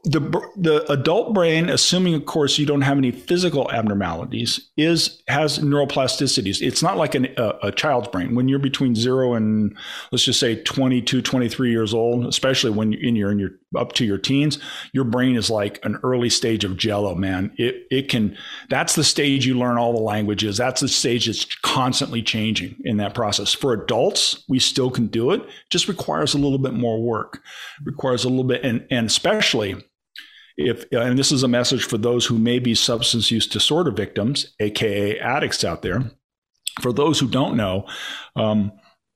the 0.04 0.20
the 0.58 0.92
adult 0.92 1.34
brain, 1.34 1.70
assuming 1.70 2.14
of 2.14 2.26
course 2.26 2.58
you 2.58 2.66
don't 2.66 2.82
have 2.82 2.98
any 2.98 3.12
physical 3.12 3.72
abnormalities, 3.72 4.70
is 4.76 5.22
has 5.30 5.60
neuroplasticities. 5.60 6.62
It's 6.62 6.84
not 6.84 6.98
like 6.98 7.16
an, 7.16 7.28
a, 7.38 7.54
a, 7.64 7.72
child's 7.72 8.10
brain. 8.10 8.36
When 8.36 8.50
you're 8.50 8.60
between 8.60 8.96
zero 8.96 9.34
and 9.34 9.78
let's 10.12 10.26
just 10.26 10.42
say 10.42 10.62
22, 10.62 11.22
23 11.22 11.72
years 11.72 11.94
old, 11.94 12.26
especially 12.26 12.72
when 12.72 12.92
you're 12.92 13.02
in 13.02 13.16
your 13.16 13.32
in 13.32 13.40
your 13.40 13.52
up 13.76 13.94
to 13.94 14.06
your 14.06 14.18
teens, 14.18 14.60
your 14.94 15.04
brain 15.04 15.36
is 15.36 15.50
like 15.50 15.84
an 15.84 16.00
early 16.04 16.30
stage 16.30 16.64
of 16.64 16.78
jello, 16.78 17.16
man. 17.16 17.52
It 17.58 17.86
it 17.92 18.10
can 18.10 18.38
that's 18.70 18.96
the 18.96 19.04
stage 19.04 19.46
you 19.46 19.58
learn 19.58 19.78
all 19.78 19.94
the 19.94 20.00
languages. 20.00 20.58
That's 20.58 20.82
the 20.82 20.88
stage 20.88 21.26
that's 21.26 21.46
constantly 21.64 22.22
changing 22.22 22.78
in 22.84 22.98
that 22.98 23.14
process. 23.14 23.54
For 23.54 23.74
adults, 23.74 24.44
we 24.48 24.60
still 24.60 24.90
can 24.90 25.08
do 25.08 25.32
it. 25.32 25.42
just 25.70 25.88
requires 25.88 26.34
a 26.34 26.40
little 26.40 26.60
bit 26.60 26.74
more 26.74 27.02
work. 27.02 27.42
requires 27.84 28.24
a 28.24 28.30
little 28.30 28.46
bit 28.46 28.64
and 28.64 28.86
and 28.90 29.08
especially 29.08 29.84
if 30.58 30.86
and 30.92 31.20
this 31.20 31.32
is 31.32 31.44
a 31.44 31.48
message 31.48 31.84
for 31.84 31.98
those 31.98 32.26
who 32.26 32.38
may 32.38 32.60
be 32.60 32.74
substance 32.74 33.32
use 33.32 33.48
disorder 33.48 33.92
victims, 33.92 34.54
aka 34.60 35.20
addicts 35.20 35.64
out 35.64 35.82
there. 35.82 36.12
For 36.82 36.94
those 36.94 37.20
who 37.20 37.28
don't 37.28 37.58
know, 37.58 37.88
um, 38.36 38.72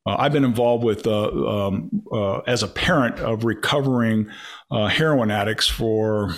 uh, 0.05 0.15
I've 0.17 0.31
been 0.31 0.45
involved 0.45 0.83
with 0.83 1.05
uh, 1.05 1.29
um, 1.29 2.03
uh, 2.11 2.39
as 2.39 2.63
a 2.63 2.67
parent 2.67 3.19
of 3.19 3.43
recovering 3.43 4.29
uh, 4.71 4.87
heroin 4.87 5.31
addicts 5.31 5.67
for 5.67 6.35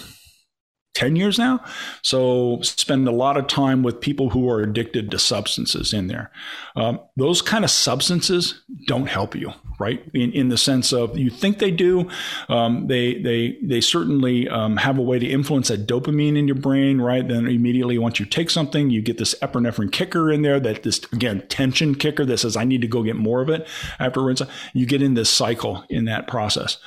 10 0.94 1.16
years 1.16 1.40
now. 1.40 1.64
So 2.04 2.60
spend 2.62 3.08
a 3.08 3.12
lot 3.12 3.36
of 3.36 3.48
time 3.48 3.82
with 3.82 4.00
people 4.00 4.30
who 4.30 4.50
are 4.50 4.62
addicted 4.62 5.10
to 5.12 5.20
substances 5.20 5.92
in 5.92 6.08
there. 6.08 6.32
Um, 6.76 7.00
those 7.18 7.42
kind 7.42 7.64
of 7.64 7.72
substances 7.72 8.62
don't 8.86 9.08
help 9.08 9.36
you, 9.36 9.52
right? 9.80 10.04
In, 10.14 10.32
in 10.34 10.50
the 10.50 10.58
sense 10.58 10.94
of 10.94 11.18
you 11.18 11.32
think 11.32 11.58
they 11.58 11.72
do. 11.72 12.10
Um, 12.48 12.88
they, 12.88 13.20
they, 13.22 13.58
they 13.64 13.82
certainly 13.82 14.48
um, 14.48 14.78
have 14.78 15.00
a 15.00 15.02
way 15.02 15.18
to 15.18 15.26
influence 15.26 15.70
that 15.70 15.88
dopamine 15.88 16.38
in 16.38 16.48
your 16.48 16.58
brain, 16.58 17.02
right? 17.02 17.28
Then 17.28 17.48
immediately 17.48 17.98
once 17.98 18.20
you 18.20 18.28
take 18.28 18.52
something, 18.52 18.92
you 18.92 19.02
get 19.02 19.18
this 19.18 19.34
epinephrine 19.42 19.92
kicker 19.92 20.32
in 20.32 20.44
there 20.44 20.60
that 20.60 20.84
this, 20.84 21.02
again, 21.12 21.44
tension 21.50 21.96
kicker 21.96 22.24
that 22.26 22.38
says, 22.38 22.56
I 22.56 22.66
need 22.66 22.82
to 22.82 22.88
go 22.88 23.02
get 23.02 23.16
more 23.16 23.42
of 23.42 23.50
it 23.50 23.68
afterwards. 24.00 24.44
You 24.74 24.86
get 24.86 25.02
in 25.02 25.16
this 25.16 25.30
cycle 25.30 25.86
in 25.90 26.06
that 26.06 26.28
process. 26.28 26.78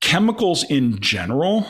Chemicals 0.00 0.64
in 0.64 1.00
general, 1.00 1.64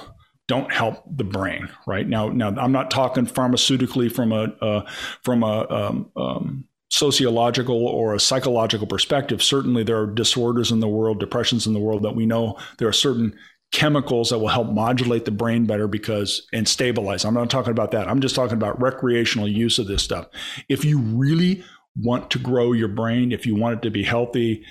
don't 0.53 0.71
help 0.71 1.03
the 1.17 1.25
brain 1.25 1.67
right? 1.87 2.07
Now 2.07 2.29
now 2.29 2.49
i'm 2.59 2.73
not 2.73 2.91
talking 2.91 3.27
pharmaceutically 3.27 4.13
from 4.13 4.33
a 4.33 4.43
uh, 4.61 4.91
from 5.23 5.43
a 5.43 5.67
um, 5.71 6.11
um, 6.15 6.65
sociological 6.91 7.87
or 7.87 8.15
a 8.15 8.21
psychological 8.21 8.87
perspective. 8.87 9.43
Certainly 9.43 9.85
there 9.85 9.99
are 9.99 10.07
disorders 10.07 10.71
in 10.71 10.81
the 10.81 10.89
world 10.89 11.19
depressions 11.21 11.67
in 11.67 11.73
the 11.73 11.81
world 11.81 12.03
that 12.03 12.15
we 12.15 12.27
know. 12.27 12.59
There 12.77 12.89
are 12.89 12.93
certain 12.93 13.35
chemicals 13.73 14.29
that 14.29 14.39
will 14.39 14.49
help 14.49 14.69
modulate 14.69 15.25
the 15.25 15.31
brain 15.31 15.65
better 15.65 15.89
because 15.89 16.47
and 16.53 16.69
stabilize. 16.69 17.25
I'm 17.25 17.33
not 17.33 17.49
talking 17.49 17.71
about 17.71 17.93
that. 17.93 18.09
I'm 18.09 18.21
just 18.21 18.35
talking 18.35 18.59
about 18.59 18.79
recreational 18.83 19.49
use 19.49 19.79
of 19.79 19.87
this 19.87 20.03
stuff. 20.03 20.27
If 20.69 20.85
you 20.85 21.01
really 21.01 21.65
want 21.97 22.31
to 22.31 22.39
grow 22.39 22.73
your 22.73 22.89
brain 22.89 23.33
if 23.33 23.47
you 23.47 23.55
want 23.55 23.79
it 23.79 23.83
to 23.83 23.91
be 23.91 24.03
healthy 24.03 24.65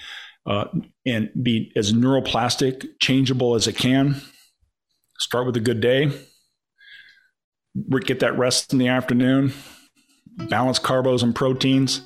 uh, 0.46 0.65
and 1.06 1.30
be 1.41 1.72
as 1.76 1.94
neuroplastic 1.94 2.88
changeable 3.00 3.56
as 3.56 3.67
it 3.67 3.78
can 3.78 4.20
start 5.22 5.46
with 5.46 5.56
a 5.56 5.60
good 5.60 5.80
day, 5.82 6.12
get 8.06 8.20
that 8.22 8.38
rest 8.38 8.74
in 8.74 8.80
the 8.80 8.88
afternoon, 8.88 9.54
balance 10.50 10.80
carbos 10.80 11.22
and 11.22 11.36
proteins, 11.36 12.02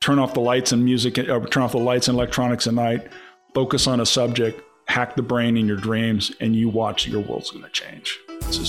turn 0.00 0.18
off 0.18 0.34
the 0.34 0.40
lights 0.40 0.70
and 0.70 0.84
music, 0.84 1.18
uh, 1.18 1.40
turn 1.46 1.62
off 1.62 1.72
the 1.72 1.78
lights 1.78 2.06
and 2.06 2.16
electronics 2.16 2.66
at 2.66 2.74
night, 2.74 3.08
focus 3.54 3.86
on 3.86 4.00
a 4.00 4.06
subject, 4.06 4.60
hack 4.88 5.16
the 5.16 5.22
brain 5.22 5.56
in 5.56 5.66
your 5.66 5.78
dreams, 5.78 6.32
and 6.40 6.54
you 6.54 6.68
watch 6.68 7.08
your 7.08 7.22
world's 7.22 7.50
going 7.50 7.64
to 7.64 7.70
change. 7.70 8.18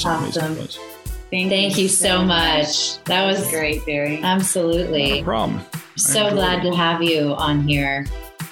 awesome. 0.06 0.56
Thank, 1.30 1.50
Thank 1.50 1.78
you, 1.78 1.88
so 1.88 2.24
much. 2.24 2.98
much. 2.98 3.04
That 3.06 3.26
was 3.26 3.50
great, 3.50 3.86
Barry. 3.86 4.22
Absolutely. 4.22 5.20
No 5.20 5.24
problem. 5.24 5.62
So 5.96 6.30
glad 6.30 6.66
it. 6.66 6.70
to 6.70 6.76
have 6.76 7.02
you 7.02 7.34
on 7.34 7.68
here. 7.68 8.06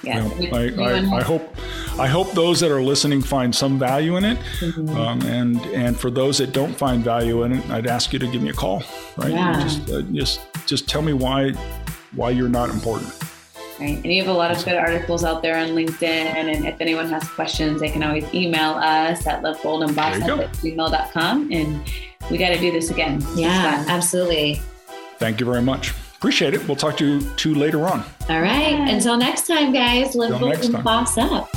Yeah. 0.03 0.33
You 0.35 0.51
know, 0.51 0.57
I, 0.57 0.93
I, 0.93 1.17
I, 1.17 1.21
hope 1.21 1.55
I 1.99 2.07
hope 2.07 2.31
those 2.31 2.61
that 2.61 2.71
are 2.71 2.81
listening 2.81 3.21
find 3.21 3.53
some 3.53 3.77
value 3.77 4.15
in 4.15 4.23
it, 4.23 4.37
mm-hmm. 4.59 4.89
um, 4.95 5.21
and 5.23 5.59
and 5.67 5.99
for 5.99 6.09
those 6.09 6.37
that 6.37 6.53
don't 6.53 6.73
find 6.73 7.03
value 7.03 7.43
in 7.43 7.51
it, 7.53 7.69
I'd 7.69 7.87
ask 7.87 8.13
you 8.13 8.19
to 8.19 8.27
give 8.27 8.41
me 8.41 8.49
a 8.49 8.53
call. 8.53 8.83
Right? 9.17 9.31
Yeah. 9.31 9.61
Just 9.61 9.89
uh, 9.89 10.01
just 10.13 10.39
just 10.65 10.87
tell 10.87 11.01
me 11.01 11.13
why 11.13 11.51
why 12.15 12.29
you're 12.29 12.49
not 12.49 12.69
important. 12.69 13.13
Right. 13.79 13.95
And 13.95 14.05
you 14.05 14.21
have 14.21 14.33
a 14.33 14.37
lot 14.37 14.51
of 14.51 14.63
good 14.65 14.75
articles 14.75 15.23
out 15.23 15.41
there 15.41 15.57
on 15.57 15.69
LinkedIn. 15.69 16.03
And 16.03 16.65
if 16.65 16.81
anyone 16.81 17.07
has 17.09 17.27
questions, 17.29 17.79
they 17.79 17.89
can 17.89 18.03
always 18.03 18.25
email 18.33 18.71
us 18.71 19.25
at 19.25 19.41
liveboldandboss 19.41 20.21
at 20.21 20.51
gmail.com. 20.53 21.51
And 21.51 21.91
we 22.29 22.37
got 22.37 22.49
to 22.49 22.59
do 22.59 22.71
this 22.71 22.89
again. 22.89 23.23
Yeah, 23.35 23.85
absolutely. 23.87 24.61
Thank 25.17 25.39
you 25.39 25.45
very 25.45 25.61
much. 25.61 25.91
Appreciate 26.17 26.53
it. 26.53 26.67
We'll 26.67 26.75
talk 26.75 26.97
to 26.97 27.05
you 27.05 27.29
two 27.37 27.55
later 27.55 27.87
on. 27.87 28.03
All 28.27 28.41
right. 28.41 28.77
Bye. 28.77 28.89
Until 28.89 29.15
next 29.15 29.47
time, 29.47 29.71
guys, 29.71 30.13
live 30.13 30.37
bold 30.39 30.65
and 30.65 30.83
boss 30.83 31.17
up. 31.17 31.49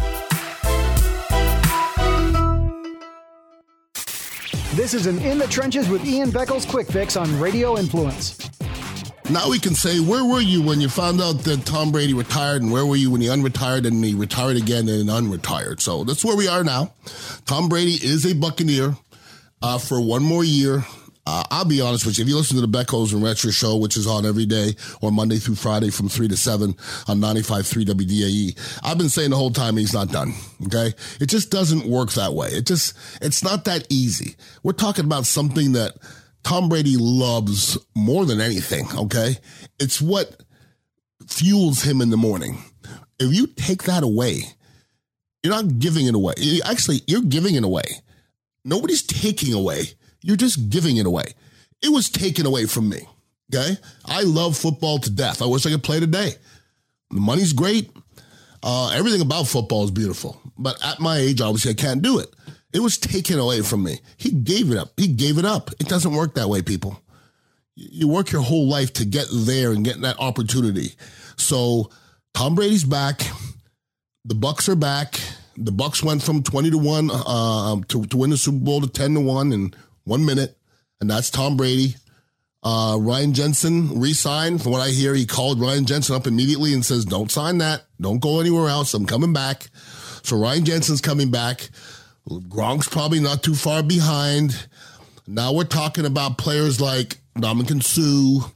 This 4.75 4.95
is 4.95 5.05
an 5.05 5.19
In 5.19 5.37
the 5.37 5.47
Trenches 5.49 5.87
with 5.91 6.03
Ian 6.07 6.31
Beckles 6.31 6.67
quick 6.67 6.91
fix 6.91 7.15
on 7.15 7.39
Radio 7.39 7.77
Influence. 7.77 8.39
Now 9.29 9.51
we 9.51 9.59
can 9.59 9.75
say, 9.75 10.01
where 10.01 10.25
were 10.25 10.41
you 10.41 10.63
when 10.63 10.81
you 10.81 10.89
found 10.89 11.21
out 11.21 11.41
that 11.41 11.67
Tom 11.67 11.93
Brady 11.93 12.15
retired, 12.15 12.63
and 12.63 12.73
where 12.73 12.87
were 12.87 12.97
you 12.97 13.11
when 13.11 13.21
he 13.21 13.27
unretired 13.27 13.87
and 13.87 14.03
he 14.03 14.15
retired 14.15 14.57
again 14.57 14.89
and 14.89 15.11
unretired? 15.11 15.83
So 15.83 16.05
that's 16.05 16.25
where 16.25 16.39
we 16.39 16.49
are 16.49 16.65
now. 16.65 16.95
Tom 17.45 17.69
Brady 17.69 17.93
is 18.03 18.25
a 18.25 18.35
Buccaneer 18.35 18.97
uh, 19.61 19.77
for 19.77 20.01
one 20.01 20.23
more 20.23 20.43
year. 20.43 20.83
Uh, 21.25 21.45
I'll 21.51 21.65
be 21.65 21.81
honest 21.81 22.05
with 22.05 22.19
you. 22.19 22.23
If 22.23 22.29
you 22.29 22.37
listen 22.37 22.57
to 22.57 22.67
the 22.67 22.79
Beckles 22.79 23.13
and 23.13 23.23
Retro 23.23 23.51
show, 23.53 23.77
which 23.77 23.97
is 23.97 24.07
on 24.09 24.27
every 24.27 24.47
day 24.47 24.75
or 25.01 25.13
Monday 25.13 25.37
through 25.37 25.55
Friday 25.55 25.91
from 25.91 26.09
3 26.09 26.27
to 26.29 26.37
7 26.37 26.75
on 27.07 27.21
95.3 27.21 27.85
WDAE, 27.85 28.81
I've 28.83 28.99
been 28.99 29.09
saying 29.09 29.31
the 29.31 29.37
whole 29.37 29.53
time 29.53 29.77
he's 29.77 29.95
not 29.95 30.09
done. 30.11 30.35
Okay. 30.67 30.93
It 31.21 31.27
just 31.27 31.51
doesn't 31.51 31.87
work 31.87 32.13
that 32.13 32.35
way. 32.35 32.49
It 32.49 32.67
just, 32.67 32.97
it's 33.21 33.45
not 33.45 33.65
that 33.67 33.87
easy. 33.89 34.35
We're 34.65 34.73
talking 34.73 35.05
about 35.05 35.27
something 35.27 35.73
that 35.73 35.97
Tom 36.43 36.69
Brady 36.69 36.97
loves 36.97 37.79
more 37.95 38.27
than 38.27 38.41
anything. 38.41 38.87
Okay. 38.93 39.37
It's 39.79 40.03
what 40.03 40.43
fuels 41.29 41.83
him 41.85 42.01
in 42.01 42.11
the 42.11 42.17
morning. 42.17 42.59
If 43.21 43.33
you 43.33 43.47
take 43.47 43.85
that 43.85 44.03
away, 44.03 44.43
you're 45.45 45.55
not 45.55 45.79
giving 45.79 46.07
it 46.07 46.17
away. 46.17 46.35
Actually, 46.65 47.03
you're 47.07 47.23
giving 47.23 47.55
it 47.55 47.63
away. 47.63 47.85
Nobody's 48.65 49.03
taking 49.03 49.55
away 49.55 49.95
you're 50.23 50.37
just 50.37 50.71
giving 50.71 50.97
it 50.97 51.07
away. 51.07 51.35
It 51.83 51.91
was 51.91 52.09
taken 52.09 52.47
away 52.47 52.67
from 52.67 52.89
me. 52.89 53.09
Okay. 53.55 53.77
I 54.07 54.23
love 54.23 54.57
football 54.57 54.99
to 55.01 55.11
death. 55.11 55.43
I 55.43 55.47
wish 55.47 55.67
I 55.67 55.71
could 55.71 55.83
play 55.83 56.01
today. 56.01 56.35
The 57.11 57.21
money's 57.21 57.53
great. 57.53 57.91
Uh, 58.63 58.93
everything 58.95 59.21
about 59.21 59.49
football 59.49 59.85
is 59.85 59.91
beautiful. 59.91 60.41
But 60.57 60.83
at 60.85 61.01
my 61.01 61.19
age, 61.19 61.41
obviously, 61.41 61.73
I 61.73 61.75
can't 61.75 62.03
do 62.03 62.19
it. 62.19 62.29
It 62.73 62.81
was 62.81 62.97
taken 62.97 63.39
away 63.39 63.61
from 63.61 63.83
me. 63.83 63.99
He 64.17 64.31
gave 64.31 64.71
it 64.71 64.79
up. 64.79 64.93
He 64.97 65.09
gave 65.09 65.39
it 65.39 65.45
up. 65.45 65.71
It 65.73 65.89
doesn't 65.89 66.15
work 66.15 66.35
that 66.35 66.49
way, 66.49 66.63
people. 66.63 66.99
You 67.75 68.09
work 68.09 68.33
your 68.33 68.43
whole 68.43 68.69
life 68.69 68.93
to 68.95 69.05
get 69.05 69.27
there 69.33 69.73
and 69.73 69.85
get 69.85 70.01
that 70.01 70.19
opportunity. 70.19 70.93
So 71.37 71.91
Tom 72.35 72.55
Brady's 72.55 72.85
back. 72.85 73.21
The 74.25 74.35
Bucs 74.35 74.69
are 74.69 74.77
back. 74.77 75.19
The 75.57 75.73
Bucs 75.73 76.03
went 76.03 76.23
from 76.23 76.43
20 76.43 76.71
to 76.71 76.79
1 76.79 77.11
uh, 77.13 77.77
to, 77.89 78.05
to 78.07 78.17
win 78.17 78.31
the 78.31 78.37
Super 78.37 78.65
Bowl 78.65 78.81
to 78.81 78.87
10 78.89 79.15
to 79.15 79.21
1 79.21 79.53
and 79.53 79.77
one 80.05 80.25
minute, 80.25 80.57
and 81.01 81.11
that's 81.11 81.31
Tom 81.31 81.57
Brady. 81.57 81.97
Uh, 82.63 82.97
Ryan 83.01 83.35
Jensen 83.35 83.99
re-signed. 84.01 84.63
From 84.63 84.73
what 84.73 84.81
I 84.81 84.91
hear, 84.91 85.15
he 85.15 85.27
called 85.27 85.61
Ryan 85.61 85.85
Jensen 85.85 86.15
up 86.15 86.27
immediately 86.27 86.75
and 86.75 86.85
says, 86.85 87.05
"Don't 87.05 87.31
sign 87.31 87.59
that. 87.59 87.87
Don't 88.01 88.21
go 88.21 88.41
anywhere 88.41 88.69
else. 88.69 88.95
I'm 88.95 89.07
coming 89.07 89.33
back." 89.33 89.69
So 90.23 90.37
Ryan 90.37 90.65
Jensen's 90.65 91.01
coming 91.01 91.31
back. 91.31 91.71
Gronk's 92.29 92.89
probably 92.89 93.19
not 93.19 93.43
too 93.43 93.55
far 93.55 93.83
behind. 93.83 94.69
Now 95.27 95.53
we're 95.53 95.65
talking 95.65 96.07
about 96.07 96.39
players 96.39 96.81
like 96.81 97.19
Ndamukong 97.37 97.83
Suh, 97.83 98.49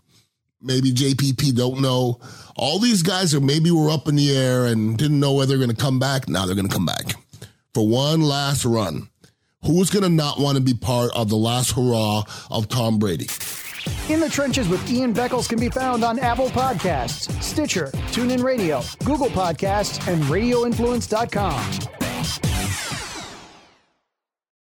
maybe 0.60 0.92
JPP. 0.92 1.54
Don't 1.56 1.80
know. 1.80 2.20
All 2.56 2.78
these 2.78 3.02
guys 3.02 3.34
are 3.34 3.40
maybe 3.40 3.70
were 3.70 3.90
up 3.90 4.08
in 4.08 4.16
the 4.16 4.36
air 4.36 4.66
and 4.66 4.96
didn't 4.96 5.20
know 5.20 5.32
whether 5.32 5.48
they're 5.48 5.64
going 5.66 5.76
to 5.76 5.82
come 5.82 5.98
back. 5.98 6.28
Now 6.28 6.46
they're 6.46 6.54
going 6.54 6.68
to 6.68 6.74
come 6.74 6.86
back 6.86 7.14
for 7.74 7.86
one 7.86 8.22
last 8.22 8.64
run 8.64 9.08
Who's 9.64 9.90
going 9.90 10.02
to 10.04 10.08
not 10.08 10.38
want 10.38 10.56
to 10.56 10.62
be 10.62 10.74
part 10.74 11.10
of 11.14 11.28
the 11.28 11.36
last 11.36 11.72
hurrah 11.72 12.22
of 12.50 12.68
Tom 12.68 12.98
Brady? 12.98 13.28
In 14.08 14.20
the 14.20 14.28
Trenches 14.28 14.68
with 14.68 14.88
Ian 14.90 15.12
Beckles 15.14 15.48
can 15.48 15.58
be 15.58 15.68
found 15.68 16.04
on 16.04 16.18
Apple 16.20 16.48
Podcasts, 16.50 17.30
Stitcher, 17.42 17.88
TuneIn 18.12 18.42
Radio, 18.44 18.82
Google 19.04 19.28
Podcasts, 19.28 20.06
and 20.06 20.22
RadioInfluence.com. 20.24 22.05